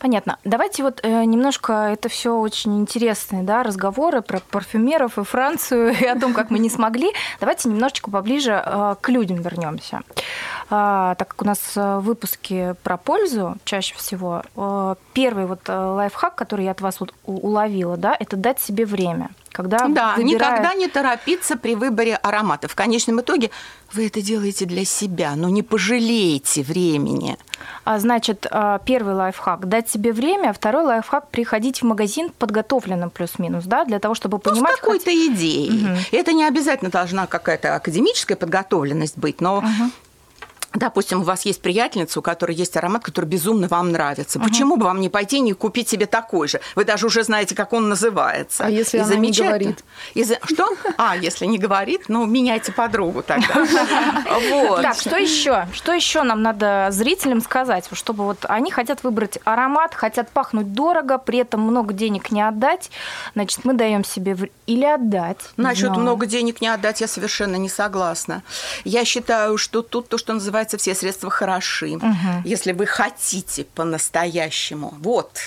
Понятно. 0.00 0.38
Давайте 0.44 0.82
вот 0.82 1.00
э, 1.02 1.24
немножко, 1.24 1.72
это 1.72 2.08
все 2.08 2.38
очень 2.38 2.78
интересные 2.78 3.42
да, 3.42 3.62
разговоры 3.62 4.22
про 4.22 4.40
парфюмеров 4.40 5.18
и 5.18 5.24
Францию, 5.24 5.94
и 6.00 6.04
о 6.06 6.18
том, 6.18 6.34
как 6.34 6.50
мы 6.50 6.58
не 6.58 6.70
смогли. 6.70 7.12
Давайте 7.40 7.68
немножечко 7.68 8.10
поближе 8.10 8.62
э, 8.64 8.94
к 9.00 9.08
людям 9.08 9.38
вернемся. 9.38 10.02
А, 10.70 11.14
так 11.14 11.28
как 11.28 11.42
у 11.42 11.44
нас 11.46 11.72
э, 11.76 11.98
выпуски 12.00 12.74
про 12.82 12.96
пользу 12.96 13.56
чаще 13.64 13.94
всего, 13.94 14.42
э, 14.54 14.94
первый 15.14 15.46
вот 15.46 15.60
э, 15.68 15.72
лайфхак, 15.72 16.34
который 16.34 16.66
я 16.66 16.72
от 16.72 16.80
вас 16.80 17.00
вот 17.00 17.14
уловила, 17.24 17.96
да, 17.96 18.14
это 18.18 18.36
дать 18.36 18.60
себе 18.60 18.84
время. 18.84 19.30
Когда 19.58 19.88
Да, 19.88 20.14
выбирая- 20.16 20.52
никогда 20.52 20.74
не 20.74 20.86
торопиться 20.86 21.56
при 21.56 21.74
выборе 21.74 22.14
аромата. 22.14 22.68
В 22.68 22.76
конечном 22.76 23.20
итоге 23.22 23.50
вы 23.92 24.06
это 24.06 24.22
делаете 24.22 24.66
для 24.66 24.84
себя, 24.84 25.34
но 25.34 25.48
не 25.48 25.64
пожалеете 25.64 26.62
времени. 26.62 27.36
А, 27.84 27.98
Значит, 27.98 28.46
а, 28.52 28.78
первый 28.78 29.14
лайфхак– 29.14 29.66
дать 29.68 29.90
себе 29.90 30.12
время, 30.12 30.50
а 30.50 30.52
второй 30.52 30.84
лайфхак– 30.84 31.26
приходить 31.32 31.82
в 31.82 31.86
магазин 31.86 32.30
подготовленным 32.38 33.10
плюс-минус, 33.10 33.64
да, 33.64 33.84
для 33.84 33.98
того, 33.98 34.14
чтобы 34.14 34.36
Ну, 34.44 34.52
понимать... 34.52 34.76
с 34.76 34.80
какой-то 34.80 35.10
идеей. 35.10 35.88
Это 36.12 36.32
не 36.32 36.44
обязательно 36.44 36.92
должна 36.92 37.26
какая-то 37.26 37.74
академическая 37.74 38.36
подготовленность 38.36 39.18
быть, 39.18 39.40
но 39.40 39.64
Допустим, 40.74 41.20
у 41.20 41.24
вас 41.24 41.46
есть 41.46 41.62
приятельница, 41.62 42.18
у 42.18 42.22
которой 42.22 42.54
есть 42.54 42.76
аромат, 42.76 43.02
который 43.02 43.24
безумно 43.24 43.68
вам 43.68 43.90
нравится. 43.90 44.38
Почему 44.38 44.76
бы 44.76 44.84
вам 44.84 45.00
не 45.00 45.08
пойти 45.08 45.38
и 45.38 45.40
не 45.40 45.54
купить 45.54 45.88
себе 45.88 46.04
такой 46.06 46.46
же? 46.48 46.60
Вы 46.76 46.84
даже 46.84 47.06
уже 47.06 47.22
знаете, 47.24 47.54
как 47.54 47.72
он 47.72 47.88
называется. 47.88 48.64
А 48.66 48.70
если 48.70 48.98
И 48.98 49.00
она 49.00 49.14
не 49.16 49.32
говорит? 49.32 49.82
И 50.14 50.24
за- 50.24 50.38
Что? 50.44 50.68
А, 50.98 51.16
если 51.16 51.46
не 51.46 51.56
говорит, 51.58 52.02
ну, 52.08 52.26
меняйте 52.26 52.70
подругу 52.72 53.22
тогда. 53.22 53.54
Вот. 54.50 54.82
Так, 54.82 54.96
что 54.96 55.16
еще? 55.16 55.66
Что 55.72 55.92
еще 55.92 56.22
нам 56.22 56.42
надо 56.42 56.88
зрителям 56.90 57.40
сказать, 57.40 57.88
чтобы 57.92 58.24
вот 58.24 58.44
они 58.48 58.70
хотят 58.70 59.02
выбрать 59.02 59.38
аромат, 59.44 59.94
хотят 59.94 60.28
пахнуть 60.30 60.72
дорого, 60.74 61.18
при 61.18 61.38
этом 61.38 61.62
много 61.62 61.94
денег 61.94 62.30
не 62.30 62.42
отдать, 62.46 62.90
значит, 63.34 63.64
мы 63.64 63.72
даем 63.72 64.04
себе 64.04 64.34
в- 64.34 64.48
или 64.66 64.84
отдать. 64.84 65.38
Насчет 65.56 65.96
много 65.96 66.26
денег 66.26 66.60
не 66.60 66.68
отдать 66.68 67.00
я 67.00 67.08
совершенно 67.08 67.56
не 67.56 67.68
согласна. 67.70 68.42
Я 68.84 69.04
считаю, 69.06 69.56
что 69.56 69.80
тут 69.82 70.08
то, 70.08 70.18
что 70.18 70.34
называется, 70.34 70.57
все 70.76 70.94
средства 70.94 71.30
хороши. 71.30 71.98
Если 72.44 72.72
вы 72.72 72.84
хотите 72.86 73.64
по-настоящему, 73.64 74.92
вот, 74.98 75.38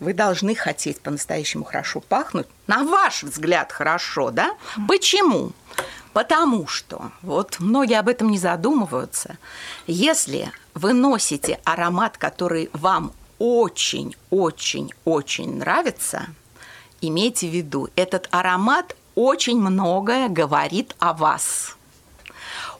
вы 0.00 0.12
должны 0.14 0.54
хотеть 0.54 1.00
по-настоящему 1.00 1.64
хорошо 1.64 2.00
пахнуть, 2.00 2.46
на 2.66 2.84
ваш 2.84 3.22
взгляд 3.22 3.72
хорошо, 3.72 4.30
да? 4.30 4.54
Почему? 4.86 5.52
Потому 6.12 6.66
что, 6.66 7.10
вот 7.22 7.56
многие 7.60 7.98
об 7.98 8.08
этом 8.08 8.28
не 8.30 8.38
задумываются, 8.38 9.38
если 9.86 10.50
вы 10.74 10.92
носите 10.92 11.58
аромат, 11.64 12.18
который 12.18 12.68
вам 12.72 13.12
очень-очень-очень 13.38 15.58
нравится, 15.58 16.26
имейте 17.00 17.48
в 17.48 17.54
виду, 17.54 17.88
этот 17.94 18.26
аромат 18.32 18.96
очень 19.14 19.60
многое 19.60 20.28
говорит 20.28 20.96
о 20.98 21.12
вас. 21.12 21.76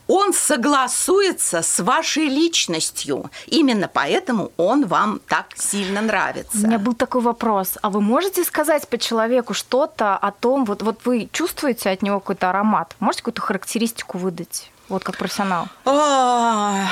Он 0.08 0.32
согласуется 0.32 1.62
с 1.62 1.78
вашей 1.80 2.26
личностью. 2.28 3.30
Именно 3.46 3.88
поэтому 3.92 4.50
он 4.56 4.86
вам 4.86 5.20
так 5.28 5.46
сильно 5.54 6.00
У 6.00 6.04
нравится. 6.04 6.66
меня 6.66 6.78
был 6.78 6.94
такой 6.94 7.20
вопрос. 7.20 7.78
А 7.82 7.90
вы 7.90 8.00
можете 8.00 8.42
сказать 8.44 8.88
по 8.88 8.98
человеку 8.98 9.54
что-то 9.54 10.16
о 10.16 10.30
том, 10.32 10.64
вот, 10.64 10.82
вот 10.82 11.00
вы 11.04 11.28
чувствуете 11.32 11.90
от 11.90 12.02
него 12.02 12.20
какой-то 12.20 12.48
аромат? 12.50 12.96
Можете 13.00 13.22
какую-то 13.22 13.42
характеристику 13.42 14.18
выдать? 14.18 14.70
Вот 14.88 15.04
как 15.04 15.18
профессионал. 15.18 15.66
А, 15.84 16.86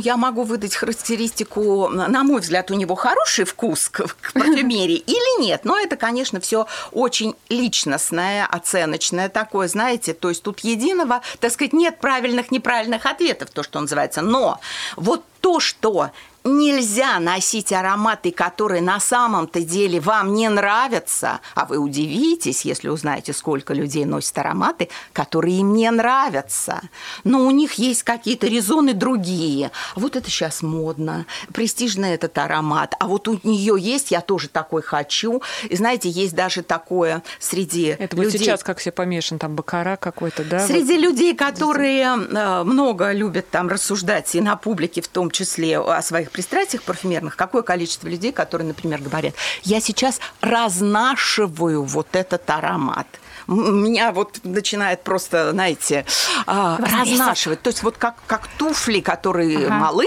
я 0.00 0.16
могу 0.16 0.42
выдать 0.42 0.74
характеристику, 0.74 1.88
на 1.88 2.22
мой 2.24 2.40
взгляд, 2.40 2.70
у 2.70 2.74
него 2.74 2.94
хороший 2.94 3.44
вкус 3.44 3.88
к, 3.88 4.06
к 4.20 4.32
парфюмерии 4.32 4.96
или 5.06 5.42
нет. 5.42 5.64
Но 5.64 5.78
это, 5.78 5.96
конечно, 5.96 6.40
все 6.40 6.66
очень 6.92 7.34
личностное, 7.48 8.46
оценочное 8.46 9.28
такое, 9.28 9.68
знаете. 9.68 10.14
То 10.14 10.28
есть 10.28 10.42
тут 10.42 10.60
единого, 10.60 11.22
так 11.38 11.52
сказать, 11.52 11.72
нет 11.72 11.98
правильных, 12.00 12.50
неправильных 12.50 13.06
ответов, 13.06 13.50
то, 13.50 13.62
что 13.62 13.80
называется. 13.80 14.22
Но 14.22 14.60
вот 14.96 15.24
то, 15.40 15.60
что 15.60 16.10
нельзя 16.44 17.18
носить 17.18 17.72
ароматы, 17.72 18.30
которые 18.30 18.82
на 18.82 19.00
самом-то 19.00 19.60
деле 19.60 20.00
вам 20.00 20.34
не 20.34 20.48
нравятся, 20.48 21.40
а 21.54 21.66
вы 21.66 21.78
удивитесь, 21.78 22.64
если 22.64 22.88
узнаете, 22.88 23.32
сколько 23.32 23.74
людей 23.74 24.04
носят 24.04 24.38
ароматы, 24.38 24.88
которые 25.12 25.60
им 25.60 25.74
не 25.74 25.90
нравятся. 25.90 26.80
Но 27.24 27.46
у 27.46 27.50
них 27.50 27.74
есть 27.74 28.02
какие-то 28.02 28.46
резоны 28.46 28.94
другие. 28.94 29.70
Вот 29.96 30.16
это 30.16 30.30
сейчас 30.30 30.62
модно, 30.62 31.26
престижный 31.52 32.10
этот 32.10 32.36
аромат, 32.38 32.94
а 32.98 33.06
вот 33.06 33.28
у 33.28 33.38
нее 33.42 33.76
есть, 33.78 34.10
я 34.10 34.20
тоже 34.20 34.48
такой 34.48 34.82
хочу. 34.82 35.42
И 35.68 35.76
знаете, 35.76 36.08
есть 36.08 36.34
даже 36.34 36.62
такое 36.62 37.22
среди 37.38 37.96
Это 37.98 38.16
вот 38.16 38.24
людей... 38.24 38.38
сейчас 38.38 38.62
как 38.62 38.78
все 38.78 38.90
помешан, 38.90 39.38
там 39.38 39.56
бакара 39.56 39.96
какой-то, 39.96 40.44
да? 40.44 40.66
Среди 40.66 40.96
людей, 40.96 41.34
которые 41.34 42.04
э, 42.04 42.62
много 42.64 43.12
любят 43.12 43.50
там 43.50 43.68
рассуждать 43.68 44.34
и 44.34 44.40
на 44.40 44.56
публике 44.56 45.02
в 45.02 45.08
том 45.08 45.30
числе 45.30 45.78
о 45.78 46.00
своих 46.02 46.29
пристрастиях 46.30 46.82
парфюмерных, 46.82 47.36
какое 47.36 47.62
количество 47.62 48.08
людей, 48.08 48.32
которые, 48.32 48.68
например, 48.68 49.00
говорят, 49.00 49.34
я 49.62 49.80
сейчас 49.80 50.20
разнашиваю 50.40 51.84
вот 51.84 52.08
этот 52.12 52.48
аромат. 52.48 53.06
Меня 53.50 54.12
вот 54.12 54.38
начинает 54.44 55.02
просто, 55.02 55.50
знаете, 55.50 56.06
а, 56.46 56.78
разнашивать. 56.78 57.60
То 57.62 57.68
есть 57.70 57.82
вот 57.82 57.96
как, 57.98 58.14
как 58.26 58.46
туфли, 58.58 59.00
которые 59.00 59.66
Ага. 59.66 59.74
малы, 59.74 60.06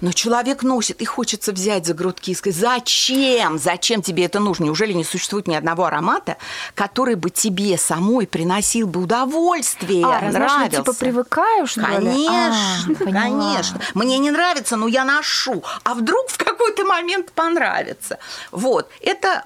но 0.00 0.12
человек 0.12 0.62
носит, 0.62 1.02
и 1.02 1.04
хочется 1.04 1.52
взять 1.52 1.86
за 1.86 1.94
грудки 1.94 2.30
и 2.30 2.34
сказать, 2.34 2.58
зачем, 2.58 3.58
зачем 3.58 4.02
тебе 4.02 4.24
это 4.24 4.40
нужно? 4.40 4.64
Неужели 4.64 4.92
не 4.94 5.04
существует 5.04 5.46
ни 5.46 5.54
одного 5.54 5.84
аромата, 5.84 6.38
который 6.74 7.14
бы 7.14 7.30
тебе 7.30 7.76
самой 7.76 8.26
приносил 8.26 8.86
бы 8.86 9.02
удовольствие, 9.02 10.04
А, 10.06 10.20
разнашивать, 10.20 10.32
нравился? 10.72 10.76
типа 10.78 10.92
привыкаю, 10.94 11.66
что 11.66 11.80
ли? 11.80 11.86
Конечно, 11.86 12.96
А, 13.00 13.04
конечно. 13.12 13.80
Мне 13.94 14.18
не 14.18 14.30
нравится, 14.30 14.76
но 14.76 14.88
я 14.88 15.04
ношу. 15.04 15.62
А 15.84 15.94
вдруг 15.94 16.28
в 16.30 16.38
какой-то 16.38 16.84
момент 16.84 17.32
понравится. 17.32 18.18
Вот. 18.50 18.88
Это 19.02 19.44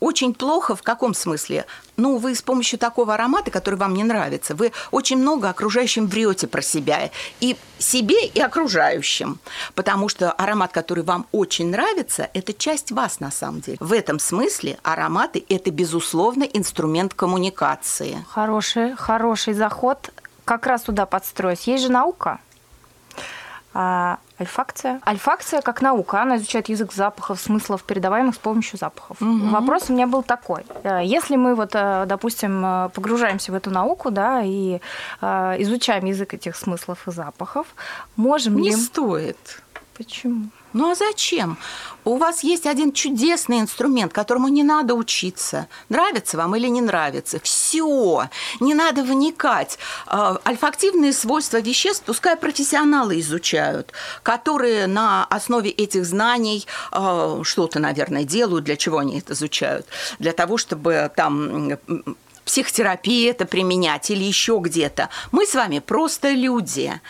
очень 0.00 0.34
плохо 0.34 0.76
в 0.76 0.82
каком 0.82 1.14
смысле? 1.14 1.66
Ну, 1.96 2.18
вы 2.18 2.34
с 2.34 2.42
помощью 2.42 2.78
такого 2.78 3.14
аромата, 3.14 3.50
который 3.50 3.76
вам 3.76 3.94
не 3.94 4.04
нравится, 4.04 4.54
вы 4.54 4.72
очень 4.90 5.16
много 5.18 5.48
окружающим 5.48 6.06
врете 6.06 6.46
про 6.46 6.62
себя. 6.62 7.10
И 7.40 7.56
себе, 7.78 8.26
и 8.26 8.40
окружающим. 8.40 9.38
Потому 9.74 10.08
что 10.08 10.32
аромат, 10.32 10.72
который 10.72 11.04
вам 11.04 11.26
очень 11.32 11.70
нравится, 11.70 12.28
это 12.34 12.52
часть 12.52 12.92
вас 12.92 13.20
на 13.20 13.30
самом 13.30 13.60
деле. 13.60 13.76
В 13.80 13.92
этом 13.92 14.18
смысле 14.18 14.78
ароматы– 14.82 15.44
это, 15.48 15.70
безусловно, 15.70 16.44
инструмент 16.44 17.14
коммуникации. 17.14 18.24
Хороший, 18.30 18.96
хороший 18.96 19.54
заход. 19.54 20.10
Как 20.44 20.66
раз 20.66 20.82
туда 20.82 21.06
подстроюсь. 21.06 21.62
Есть 21.62 21.84
же 21.84 21.92
наука. 21.92 22.40
А, 23.76 24.18
альфакция. 24.38 25.00
Альфакция 25.04 25.60
как 25.60 25.82
наука, 25.82 26.22
она 26.22 26.36
изучает 26.36 26.68
язык 26.68 26.92
запахов, 26.92 27.40
смыслов, 27.40 27.82
передаваемых 27.82 28.36
с 28.36 28.38
помощью 28.38 28.78
запахов. 28.78 29.16
Вопрос 29.20 29.90
у 29.90 29.92
меня 29.92 30.06
был 30.06 30.22
такой. 30.22 30.64
Э, 30.84 31.00
Если 31.02 31.34
мы, 31.34 31.56
вот, 31.56 31.70
э, 31.74 32.04
допустим, 32.06 32.64
э, 32.64 32.88
погружаемся 32.94 33.50
в 33.50 33.54
эту 33.56 33.70
науку, 33.70 34.10
да, 34.10 34.42
и 34.44 34.80
изучаем 35.20 36.04
язык 36.04 36.34
этих 36.34 36.56
смыслов 36.56 37.08
и 37.08 37.10
запахов, 37.10 37.66
можем 38.16 38.56
Не 38.56 38.70
ли... 38.70 38.76
стоит. 38.76 39.62
Почему? 39.96 40.50
Ну 40.74 40.90
а 40.90 40.94
зачем? 40.96 41.56
У 42.04 42.16
вас 42.16 42.42
есть 42.42 42.66
один 42.66 42.92
чудесный 42.92 43.60
инструмент, 43.60 44.12
которому 44.12 44.48
не 44.48 44.64
надо 44.64 44.94
учиться. 44.94 45.68
Нравится 45.88 46.36
вам 46.36 46.56
или 46.56 46.66
не 46.66 46.80
нравится. 46.80 47.38
Все. 47.40 48.28
Не 48.60 48.74
надо 48.74 49.04
вникать. 49.04 49.78
А, 50.06 50.40
Альфактивные 50.44 51.12
свойства 51.12 51.60
веществ 51.60 52.02
пускай 52.04 52.36
профессионалы 52.36 53.20
изучают, 53.20 53.92
которые 54.24 54.88
на 54.88 55.24
основе 55.26 55.70
этих 55.70 56.04
знаний 56.04 56.66
а, 56.90 57.40
что-то, 57.44 57.78
наверное, 57.78 58.24
делают. 58.24 58.64
Для 58.64 58.76
чего 58.76 58.98
они 58.98 59.20
это 59.20 59.32
изучают? 59.32 59.86
Для 60.18 60.32
того, 60.32 60.58
чтобы 60.58 61.10
там 61.14 61.78
психотерапии 62.44 63.30
это 63.30 63.46
применять 63.46 64.10
или 64.10 64.24
еще 64.24 64.58
где-то. 64.60 65.08
Мы 65.32 65.46
с 65.46 65.54
вами 65.54 65.78
просто 65.78 66.32
люди. 66.32 67.00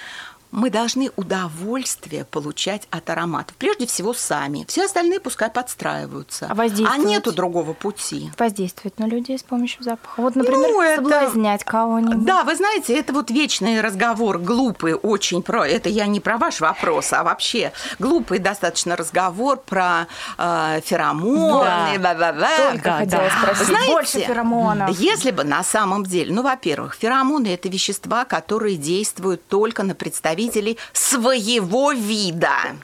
Мы 0.54 0.70
должны 0.70 1.10
удовольствие 1.16 2.24
получать 2.24 2.86
от 2.90 3.10
ароматов. 3.10 3.56
Прежде 3.56 3.86
всего 3.86 4.14
сами. 4.14 4.64
Все 4.68 4.84
остальные 4.84 5.18
пускай 5.18 5.50
подстраиваются. 5.50 6.46
А 6.48 6.54
воздействовать? 6.54 7.04
нету 7.08 7.32
другого 7.32 7.72
пути. 7.72 8.30
Воздействовать 8.38 8.98
на 9.00 9.06
людей 9.06 9.36
с 9.36 9.42
помощью 9.42 9.82
запаха. 9.82 10.20
Вот, 10.22 10.36
например, 10.36 10.68
Ну, 10.70 10.80
это- 10.80 11.02
соблазнять 11.02 11.64
кого-нибудь. 11.64 12.24
Да, 12.24 12.44
вы 12.44 12.54
знаете, 12.54 12.96
это 12.96 13.12
вот 13.12 13.30
вечный 13.32 13.80
разговор, 13.80 14.38
глупый 14.38 14.94
очень 14.94 15.42
про... 15.42 15.66
Это 15.66 15.88
я 15.88 16.06
не 16.06 16.20
про 16.20 16.38
ваш 16.38 16.60
вопрос, 16.60 17.12
а 17.12 17.24
вообще 17.24 17.72
глупый 17.98 18.38
достаточно 18.38 18.94
разговор 18.94 19.56
про 19.58 20.06
э, 20.38 20.80
феромоны. 20.84 21.98
ба-ба-ба. 21.98 22.48
Только 22.70 22.84
Да, 22.84 22.98
хотела 22.98 23.22
да. 23.24 23.30
спросить. 23.42 23.66
Знаете, 23.66 23.92
Больше 23.92 24.20
феромонов. 24.20 24.90
Если 25.00 25.32
бы 25.32 25.42
на 25.42 25.64
самом 25.64 26.04
деле, 26.04 26.32
ну, 26.32 26.42
во-первых, 26.42 26.94
феромоны– 26.94 27.48
это 27.54 27.68
вещества, 27.68 28.24
которые 28.24 28.76
действуют 28.76 29.46
только 29.48 29.82
на 29.82 29.94
представителей 29.96 30.43
своего 30.92 31.92
вида. 31.92 32.76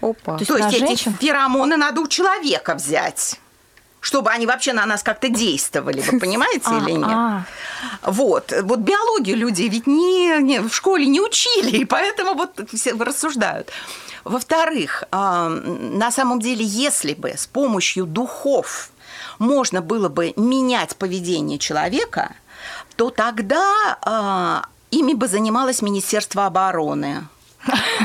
Опа. 0.00 0.36
То 0.38 0.38
есть 0.40 0.48
То 0.48 0.56
есть 0.58 0.68
эти 0.76 0.78
женщин? 0.86 1.14
феромоны 1.20 1.76
надо 1.76 2.00
у 2.00 2.06
человека 2.08 2.74
взять 2.74 3.40
чтобы 4.00 4.30
они 4.30 4.46
вообще 4.46 4.72
на 4.72 4.86
нас 4.86 5.02
как-то 5.02 5.28
действовали, 5.28 6.00
вы 6.00 6.20
понимаете 6.20 6.70
или 6.78 6.92
нет? 6.92 7.08
А, 7.10 7.42
Вот, 8.04 8.52
вот 8.62 8.78
биологию 8.78 9.36
люди 9.36 9.62
ведь 9.62 9.88
не, 9.88 10.38
не- 10.42 10.60
в 10.60 10.72
школе 10.72 11.06
не 11.06 11.20
учили, 11.20 11.78
и 11.78 11.84
поэтому 11.84 12.34
вот 12.34 12.60
все 12.72 12.92
рассуждают. 12.92 13.68
Во-вторых, 14.22 15.02
а, 15.10 15.48
на 15.48 16.12
самом 16.12 16.38
деле, 16.38 16.64
если 16.64 17.14
бы 17.14 17.30
с 17.36 17.48
помощью 17.48 18.06
духов 18.06 18.90
можно 19.40 19.82
было 19.82 20.08
бы 20.08 20.32
менять 20.36 20.94
поведение 20.96 21.58
человека, 21.58 22.32
то 22.94 23.10
тогда 23.10 23.98
а, 24.02 24.66
ими 24.90 25.14
бы 25.14 25.28
занималось 25.28 25.82
Министерство 25.82 26.46
обороны. 26.46 27.28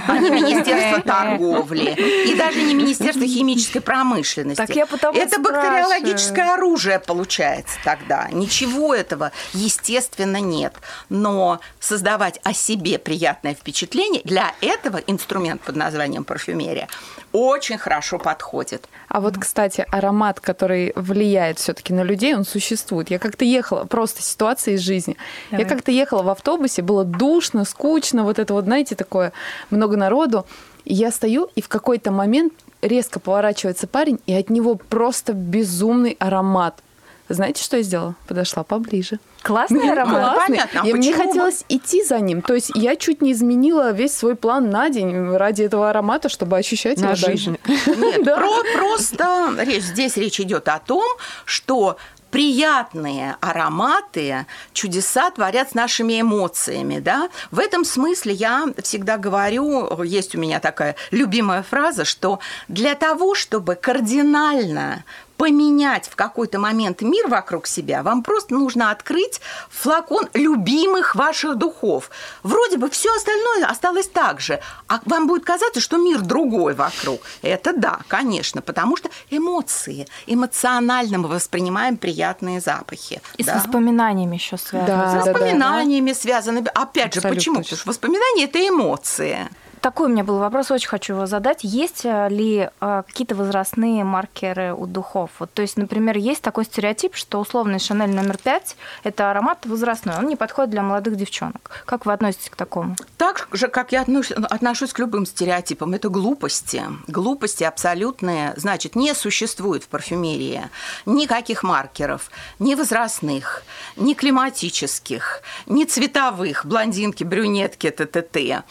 А 0.07 0.17
не 0.17 0.29
Министерство 0.29 1.01
торговли 1.01 1.91
и 2.27 2.35
даже 2.35 2.61
не 2.61 2.73
Министерство 2.73 3.25
химической 3.25 3.79
промышленности. 3.79 4.65
Так 4.65 4.75
я 4.75 4.85
потому 4.85 5.17
Это 5.17 5.39
спрашиваю. 5.39 5.63
бактериологическое 5.63 6.53
оружие 6.53 6.99
получается 6.99 7.77
тогда. 7.83 8.27
Ничего 8.31 8.93
этого, 8.93 9.31
естественно, 9.53 10.37
нет. 10.37 10.73
Но 11.09 11.59
создавать 11.79 12.39
о 12.43 12.53
себе 12.53 12.99
приятное 12.99 13.53
впечатление, 13.53 14.21
для 14.23 14.53
этого 14.61 14.97
инструмент 14.97 15.61
под 15.61 15.75
названием 15.75 16.23
парфюмерия 16.23 16.87
очень 17.31 17.77
хорошо 17.77 18.19
подходит. 18.19 18.87
А 19.07 19.21
вот, 19.21 19.37
кстати, 19.37 19.85
аромат, 19.89 20.39
который 20.39 20.93
влияет 20.95 21.59
все-таки 21.59 21.93
на 21.93 22.03
людей, 22.03 22.35
он 22.35 22.45
существует. 22.45 23.09
Я 23.09 23.19
как-то 23.19 23.45
ехала, 23.45 23.85
просто 23.85 24.21
ситуация 24.21 24.75
из 24.75 24.81
жизни. 24.81 25.17
Давай. 25.49 25.63
Я 25.65 25.69
как-то 25.69 25.91
ехала 25.91 26.23
в 26.23 26.29
автобусе, 26.29 26.81
было 26.81 27.03
душно, 27.03 27.65
скучно, 27.65 28.23
вот 28.23 28.39
это 28.39 28.53
вот, 28.53 28.65
знаете, 28.65 28.95
такое, 28.95 29.31
много 29.69 29.97
народу. 29.97 30.45
И 30.85 30.93
я 30.93 31.11
стою, 31.11 31.49
и 31.55 31.61
в 31.61 31.67
какой-то 31.67 32.11
момент 32.11 32.53
резко 32.81 33.19
поворачивается 33.19 33.85
парень, 33.87 34.19
и 34.25 34.33
от 34.33 34.49
него 34.49 34.75
просто 34.75 35.33
безумный 35.33 36.15
аромат. 36.19 36.81
Знаете, 37.29 37.63
что 37.63 37.77
я 37.77 37.83
сделала? 37.83 38.15
Подошла 38.27 38.63
поближе. 38.63 39.17
Классный 39.41 39.85
Ну, 39.85 39.91
аромат. 39.93 40.13
класс. 40.19 40.33
Классный. 40.35 40.55
понятно, 40.57 40.81
а 40.83 40.87
И 40.87 40.93
мне 40.93 41.11
почему? 41.13 41.27
хотелось 41.27 41.65
идти 41.69 42.03
за 42.03 42.19
ним. 42.19 42.41
То 42.41 42.53
есть 42.55 42.71
я 42.75 42.97
чуть 42.97 43.21
не 43.21 43.31
изменила 43.31 43.91
весь 43.93 44.13
свой 44.13 44.35
план 44.35 44.69
на 44.69 44.89
день 44.89 45.31
ради 45.37 45.61
этого 45.63 45.89
аромата, 45.89 46.27
чтобы 46.27 46.57
ощущать 46.57 46.97
На 46.97 47.11
его 47.11 47.21
дальше. 47.21 47.31
жизнь. 47.31 47.57
Нет, 47.67 48.23
Да. 48.25 48.35
про- 48.35 48.63
просто 48.77 49.49
речь, 49.59 49.83
здесь 49.83 50.17
речь 50.17 50.41
идет 50.41 50.67
о 50.67 50.79
том, 50.79 51.03
что 51.45 51.95
приятные 52.31 53.35
ароматы, 53.41 54.45
чудеса 54.73 55.29
творят 55.29 55.71
с 55.71 55.73
нашими 55.73 56.21
эмоциями, 56.21 56.99
да. 56.99 57.29
В 57.51 57.59
этом 57.59 57.85
смысле 57.85 58.33
я 58.33 58.65
всегда 58.81 59.17
говорю, 59.17 60.01
есть 60.03 60.33
у 60.35 60.39
меня 60.39 60.59
такая 60.59 60.95
любимая 61.11 61.61
фраза, 61.61 62.05
что 62.05 62.39
для 62.67 62.95
того, 62.95 63.35
чтобы 63.35 63.75
кардинально 63.75 65.03
поменять 65.41 66.07
в 66.07 66.15
какой-то 66.15 66.59
момент 66.59 67.01
мир 67.01 67.27
вокруг 67.27 67.65
себя, 67.65 68.03
вам 68.03 68.21
просто 68.21 68.53
нужно 68.53 68.91
открыть 68.91 69.41
флакон 69.71 70.29
любимых 70.35 71.15
ваших 71.15 71.55
духов. 71.55 72.11
Вроде 72.43 72.77
бы 72.77 72.91
все 72.91 73.09
остальное 73.15 73.65
осталось 73.65 74.07
так 74.07 74.39
же, 74.39 74.59
а 74.87 74.99
вам 75.05 75.25
будет 75.25 75.43
казаться, 75.43 75.81
что 75.81 75.97
мир 75.97 76.21
другой 76.21 76.75
вокруг. 76.75 77.21
Это 77.41 77.73
да, 77.73 78.01
конечно, 78.07 78.61
потому 78.61 78.97
что 78.97 79.09
эмоции, 79.31 80.07
эмоционально 80.27 81.17
мы 81.17 81.27
воспринимаем 81.27 81.97
приятные 81.97 82.61
запахи. 82.61 83.19
И 83.37 83.41
с 83.41 83.47
да. 83.47 83.55
воспоминаниями 83.55 84.35
еще 84.35 84.57
связано. 84.57 84.85
Да, 84.85 85.09
С 85.09 85.25
да, 85.25 85.31
воспоминаниями 85.31 86.13
связаны. 86.13 86.59
Опять 86.59 87.15
же, 87.15 87.19
Абсолютно 87.19 87.29
почему? 87.35 87.55
точно. 87.55 87.77
Потому 87.77 87.79
что 87.79 87.89
воспоминания– 87.89 88.43
это 88.45 88.59
эмоции. 88.59 89.49
Такой 89.81 90.05
у 90.05 90.09
меня 90.09 90.23
был 90.23 90.37
вопрос, 90.37 90.69
очень 90.69 90.87
хочу 90.87 91.13
его 91.13 91.25
задать. 91.25 91.63
Есть 91.63 92.05
э, 92.05 92.29
ли 92.29 92.69
э, 92.79 93.03
какие-то 93.07 93.33
возрастные 93.33 94.03
маркеры 94.03 94.75
у 94.75 94.85
духов? 94.85 95.31
Вот, 95.39 95.51
то 95.51 95.63
есть, 95.63 95.75
например, 95.75 96.17
есть 96.17 96.43
такой 96.43 96.65
стереотип, 96.65 97.15
что 97.15 97.39
условный 97.39 97.79
Шанель 97.79 98.11
номер 98.11 98.37
пять– 98.37 98.77
это 99.03 99.31
аромат 99.31 99.65
возрастной, 99.65 100.17
он 100.17 100.27
не 100.27 100.35
подходит 100.35 100.69
для 100.69 100.83
молодых 100.83 101.15
девчонок. 101.15 101.83
Как 101.85 102.05
вы 102.05 102.13
относитесь 102.13 102.51
к 102.51 102.55
такому? 102.55 102.95
Так 103.17 103.47
же, 103.53 103.69
как 103.69 103.91
я 103.91 104.03
отнош- 104.03 104.31
отношусь 104.31 104.93
к 104.93 104.99
любым 104.99 105.25
стереотипам, 105.25 105.95
это 105.95 106.09
глупости. 106.09 106.83
Глупости 107.07 107.63
абсолютные. 107.63 108.53
Значит, 108.57 108.95
не 108.95 109.15
существует 109.15 109.83
в 109.83 109.87
парфюмерии 109.87 110.61
никаких 111.07 111.63
маркеров, 111.63 112.29
ни 112.59 112.75
возрастных, 112.75 113.63
ни 113.95 114.13
климатических, 114.13 115.41
ни 115.65 115.85
цветовых, 115.85 116.67
блондинки, 116.67 117.23
брюнетки, 117.23 117.89
т.т.т. 117.89 118.63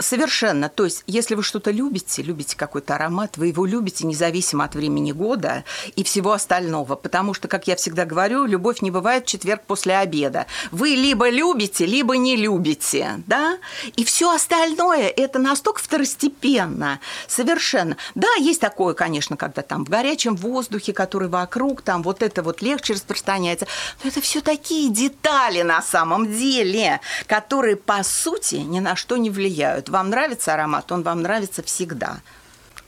Совершенно. 0.00 0.68
То 0.68 0.86
есть, 0.86 1.04
если 1.06 1.36
вы 1.36 1.44
что-то 1.44 1.70
любите, 1.70 2.20
любите 2.20 2.56
какой-то 2.56 2.96
аромат, 2.96 3.36
вы 3.36 3.48
его 3.48 3.64
любите 3.64 4.04
независимо 4.04 4.64
от 4.64 4.74
времени 4.74 5.12
года 5.12 5.62
и 5.94 6.02
всего 6.02 6.32
остального. 6.32 6.96
Потому 6.96 7.32
что, 7.32 7.46
как 7.46 7.68
я 7.68 7.76
всегда 7.76 8.04
говорю, 8.04 8.44
любовь 8.44 8.82
не 8.82 8.90
бывает 8.90 9.24
в 9.24 9.28
четверг 9.28 9.62
после 9.68 9.96
обеда. 9.96 10.46
Вы 10.72 10.90
либо 10.90 11.30
любите, 11.30 11.86
либо 11.86 12.16
не 12.16 12.34
любите. 12.34 13.22
Да? 13.28 13.58
И 13.94 14.04
все 14.04 14.34
остальное 14.34 15.06
это 15.06 15.38
настолько 15.38 15.80
второстепенно. 15.80 16.98
Совершенно. 17.28 17.96
Да, 18.16 18.34
есть 18.40 18.60
такое, 18.60 18.94
конечно, 18.94 19.36
когда 19.36 19.62
там 19.62 19.84
в 19.84 19.90
горячем 19.90 20.34
воздухе, 20.34 20.92
который 20.92 21.28
вокруг, 21.28 21.82
там 21.82 22.02
вот 22.02 22.24
это 22.24 22.42
вот 22.42 22.62
легче 22.62 22.94
распространяется. 22.94 23.68
Но 24.02 24.10
это 24.10 24.20
все 24.20 24.40
такие 24.40 24.90
детали 24.90 25.62
на 25.62 25.82
самом 25.82 26.36
деле, 26.36 27.00
которые, 27.28 27.76
по 27.76 28.02
сути, 28.02 28.56
ни 28.56 28.80
на 28.80 28.96
что 28.96 29.16
не 29.16 29.30
влияют. 29.30 29.83
Вам 29.88 30.10
нравится 30.10 30.54
аромат, 30.54 30.90
он 30.92 31.02
вам 31.02 31.22
нравится 31.22 31.62
всегда. 31.62 32.18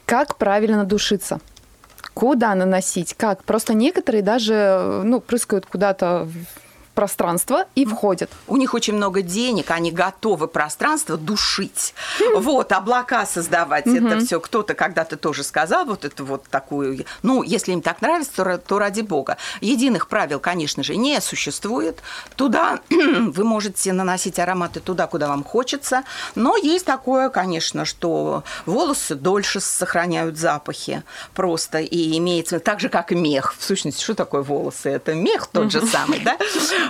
Как 0.07 0.37
правильно 0.37 0.85
душиться? 0.85 1.41
Куда 2.15 2.55
наносить? 2.55 3.15
Как? 3.15 3.45
Просто 3.45 3.75
некоторые 3.75 4.23
даже 4.23 5.03
ну, 5.05 5.21
прыскают 5.21 5.67
куда-то 5.67 6.29
пространство 6.97 7.67
и 7.77 7.85
входят. 7.85 8.31
У 8.49 8.57
них 8.57 8.75
очень 8.75 8.95
много 8.95 9.23
денег, 9.23 9.71
они 9.71 9.93
готовы 9.93 10.49
пространство 10.49 11.17
душить. 11.17 11.95
Вот, 12.35 12.73
облака 12.73 13.27
создавать, 13.27 13.87
это 13.87 14.19
все. 14.19 14.41
Кто-то 14.41 14.75
когда-то 14.75 15.17
тоже 15.17 15.45
сказал 15.45 15.85
вот 15.85 16.05
эту 16.05 16.25
вот 16.25 16.45
такую... 16.49 17.05
Ну, 17.23 17.43
если 17.43 17.73
им 17.73 17.83
так 17.83 18.01
нравится, 18.01 18.33
то, 18.37 18.43
ра- 18.43 18.59
то 18.67 18.79
ради 18.79 19.03
бога. 19.03 19.37
Единых 19.61 20.09
правил, 20.09 20.41
конечно 20.41 20.83
же, 20.83 20.97
не 20.97 21.21
существует. 21.21 22.01
Туда 22.35 22.81
вы 22.91 23.45
можете 23.45 23.93
наносить 23.93 24.39
ароматы 24.39 24.81
туда, 24.81 25.07
куда 25.07 25.29
вам 25.29 25.45
хочется. 25.45 26.03
Но 26.35 26.57
есть 26.57 26.87
такое, 26.87 27.29
конечно, 27.29 27.85
что 27.85 28.43
волосы 28.65 29.15
дольше 29.15 29.61
сохраняют 29.61 30.39
запахи 30.39 31.03
просто. 31.35 31.81
И 31.81 32.17
имеется 32.17 32.59
так 32.59 32.81
же, 32.81 32.89
как 32.89 33.13
и 33.13 33.15
мех. 33.15 33.55
В 33.59 33.63
сущности, 33.63 34.03
что 34.03 34.15
такое 34.15 34.41
волосы? 34.43 34.89
Это 34.89 35.15
мех 35.15 35.47
тот 35.49 35.71
же 35.71 35.87
самый, 35.87 36.21
да? 36.21 36.39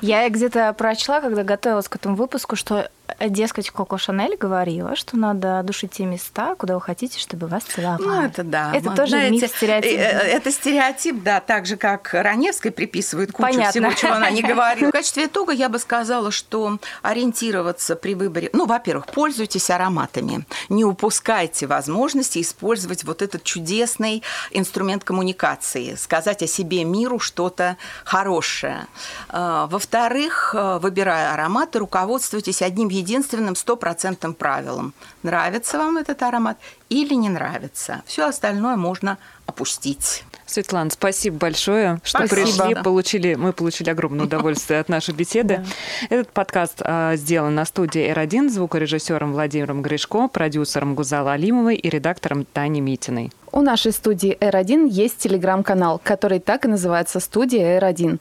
Я 0.03 0.29
где-то 0.29 0.73
прочла, 0.73 1.21
когда 1.21 1.43
готовилась 1.43 1.89
к 1.89 1.97
этому 1.97 2.17
выпуску, 2.17 2.57
что, 2.57 2.91
дескать, 3.29 3.71
Коко 3.71 3.99
Шанель 3.99 4.37
говорила, 4.37 4.97
что 4.97 5.17
надо 5.17 5.63
душить 5.63 5.93
те 5.93 6.05
места, 6.05 6.55
куда 6.57 6.75
вы 6.75 6.81
хотите, 6.81 7.19
чтобы 7.19 7.47
вас 7.47 7.63
целовали. 7.65 8.03
Ну, 8.03 8.23
это 8.23 8.43
да. 8.43 8.73
Это 8.75 8.91
тоже 8.91 9.11
знаете, 9.11 9.31
миф, 9.33 9.51
стереотип. 9.51 9.91
э, 9.93 10.03
э, 10.03 10.37
Это 10.37 10.51
стереотип, 10.51 11.23
да, 11.23 11.41
так 11.41 11.67
же, 11.67 11.77
как 11.77 12.13
Раневской 12.13 12.71
приписывает 12.71 13.33
кучу 13.33 13.49
Понятно. 13.49 13.71
всего, 13.71 13.93
чего 13.93 14.13
она 14.13 14.31
не 14.31 14.43
говорила. 14.53 14.89
В 14.89 14.93
качестве 14.93 15.27
итога 15.27 15.53
я 15.53 15.69
бы 15.69 15.79
сказала, 15.79 16.31
что 16.31 16.79
ориентироваться 17.03 17.97
при 17.97 18.15
выборе... 18.15 18.51
Ну, 18.53 18.67
во-первых, 18.67 19.07
пользуйтесь 19.07 19.71
ароматами. 19.71 20.45
Не 20.69 20.85
упускайте 20.85 21.67
возможности 21.67 22.41
использовать 22.41 23.05
вот 23.05 23.23
этот 23.23 23.43
чудесный 23.45 24.23
инструмент 24.51 25.05
коммуникации, 25.05 25.95
сказать 25.95 26.43
о 26.43 26.47
себе 26.47 26.85
миру 26.85 27.19
что-то 27.19 27.77
хорошее. 28.05 28.87
А, 29.29 29.67
Во-вторых, 29.67 30.55
э, 30.57 30.79
выбирая 30.79 31.33
ароматы, 31.33 31.79
руководствуйтесь 31.79 32.63
одним 32.63 32.89
единственным 32.99 33.57
стопроцентным 33.57 34.35
правилом. 34.35 34.95
Нравится 35.23 35.79
вам 35.79 35.97
этот 35.97 36.23
аромат 36.23 36.59
или 36.89 37.15
не 37.15 37.29
нравится. 37.29 38.03
Все 38.07 38.27
остальное 38.29 38.77
можно 38.77 39.19
опустить. 39.47 40.25
Светлана, 40.47 40.91
спасибо 40.91 41.37
большое, 41.39 41.99
что 42.05 42.19
Спасибо. 42.27 42.43
пришли, 42.47 42.75
Да. 42.75 42.83
получили, 42.83 43.35
мы 43.35 43.53
получили 43.53 43.91
огромное 43.91 44.27
удовольствие 44.27 44.79
от 44.81 44.89
нашей 44.89 45.15
беседы. 45.15 45.65
Этот 46.09 46.29
подкаст 46.31 46.81
а, 46.83 47.17
сделан 47.17 47.55
на 47.55 47.65
студии 47.65 48.13
R1 48.13 48.51
звукорежиссером 48.51 49.33
Владимиром 49.33 49.83
Гришко, 49.83 50.29
продюсером 50.29 50.95
Гузала 50.95 51.33
Алимовой 51.33 51.75
и 51.77 51.89
редактором 51.91 52.45
Таней 52.45 52.81
Митиной. 52.81 53.33
У 53.51 53.61
нашей 53.63 53.91
студии 53.93 54.37
R1 54.39 54.89
есть 54.89 55.19
телеграм-канал, 55.19 56.01
который 56.03 56.39
так 56.41 56.65
и 56.65 56.69
называется 56.69 57.21
«Студия 57.21 57.81
R1». 57.81 58.19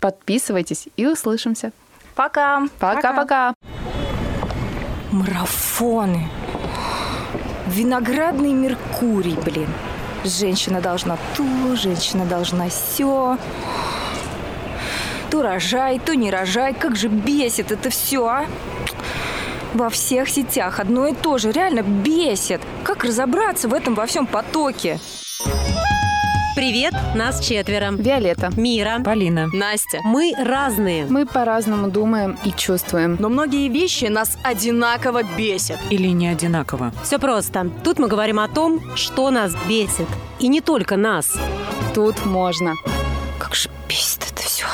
Подписывайтесь 0.00 0.88
и 0.96 1.06
услышимся. 1.06 1.72
Пока. 2.14 2.68
Пока-пока. 2.78 3.54
Марафоны. 5.14 6.28
Виноградный 7.68 8.52
Меркурий, 8.52 9.36
блин. 9.44 9.68
Женщина 10.24 10.80
должна 10.80 11.16
то, 11.36 11.76
женщина 11.76 12.24
должна 12.24 12.68
все. 12.68 13.38
То 15.30 15.42
рожай, 15.42 16.00
то 16.00 16.16
не 16.16 16.32
рожай. 16.32 16.74
Как 16.74 16.96
же 16.96 17.06
бесит 17.06 17.70
это 17.70 17.90
все, 17.90 18.26
а? 18.26 18.46
Во 19.72 19.88
всех 19.88 20.28
сетях 20.28 20.80
одно 20.80 21.06
и 21.06 21.14
то 21.14 21.38
же. 21.38 21.52
Реально 21.52 21.82
бесит. 21.82 22.60
Как 22.82 23.04
разобраться 23.04 23.68
в 23.68 23.74
этом 23.74 23.94
во 23.94 24.06
всем 24.06 24.26
потоке? 24.26 24.98
Привет, 26.54 26.94
нас 27.16 27.44
четверо. 27.44 27.90
Виолетта. 27.90 28.50
Мира. 28.56 29.00
Полина. 29.04 29.48
Настя. 29.52 29.98
Мы 30.04 30.32
разные. 30.38 31.04
Мы 31.04 31.26
по-разному 31.26 31.90
думаем 31.90 32.38
и 32.44 32.52
чувствуем. 32.52 33.16
Но 33.18 33.28
многие 33.28 33.68
вещи 33.68 34.04
нас 34.04 34.38
одинаково 34.44 35.22
бесят. 35.36 35.80
Или 35.90 36.06
не 36.08 36.28
одинаково. 36.28 36.92
Все 37.02 37.18
просто. 37.18 37.72
Тут 37.82 37.98
мы 37.98 38.06
говорим 38.06 38.38
о 38.38 38.46
том, 38.46 38.80
что 38.94 39.32
нас 39.32 39.52
бесит. 39.68 40.06
И 40.38 40.46
не 40.46 40.60
только 40.60 40.96
нас. 40.96 41.36
Тут 41.92 42.24
можно. 42.24 42.74
Как 43.40 43.56
же 43.56 43.68
бесит 43.88 44.24
это 44.30 44.42
все. 44.42 44.66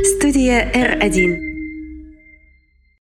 Студия 0.00 0.70
R1. 0.72 1.59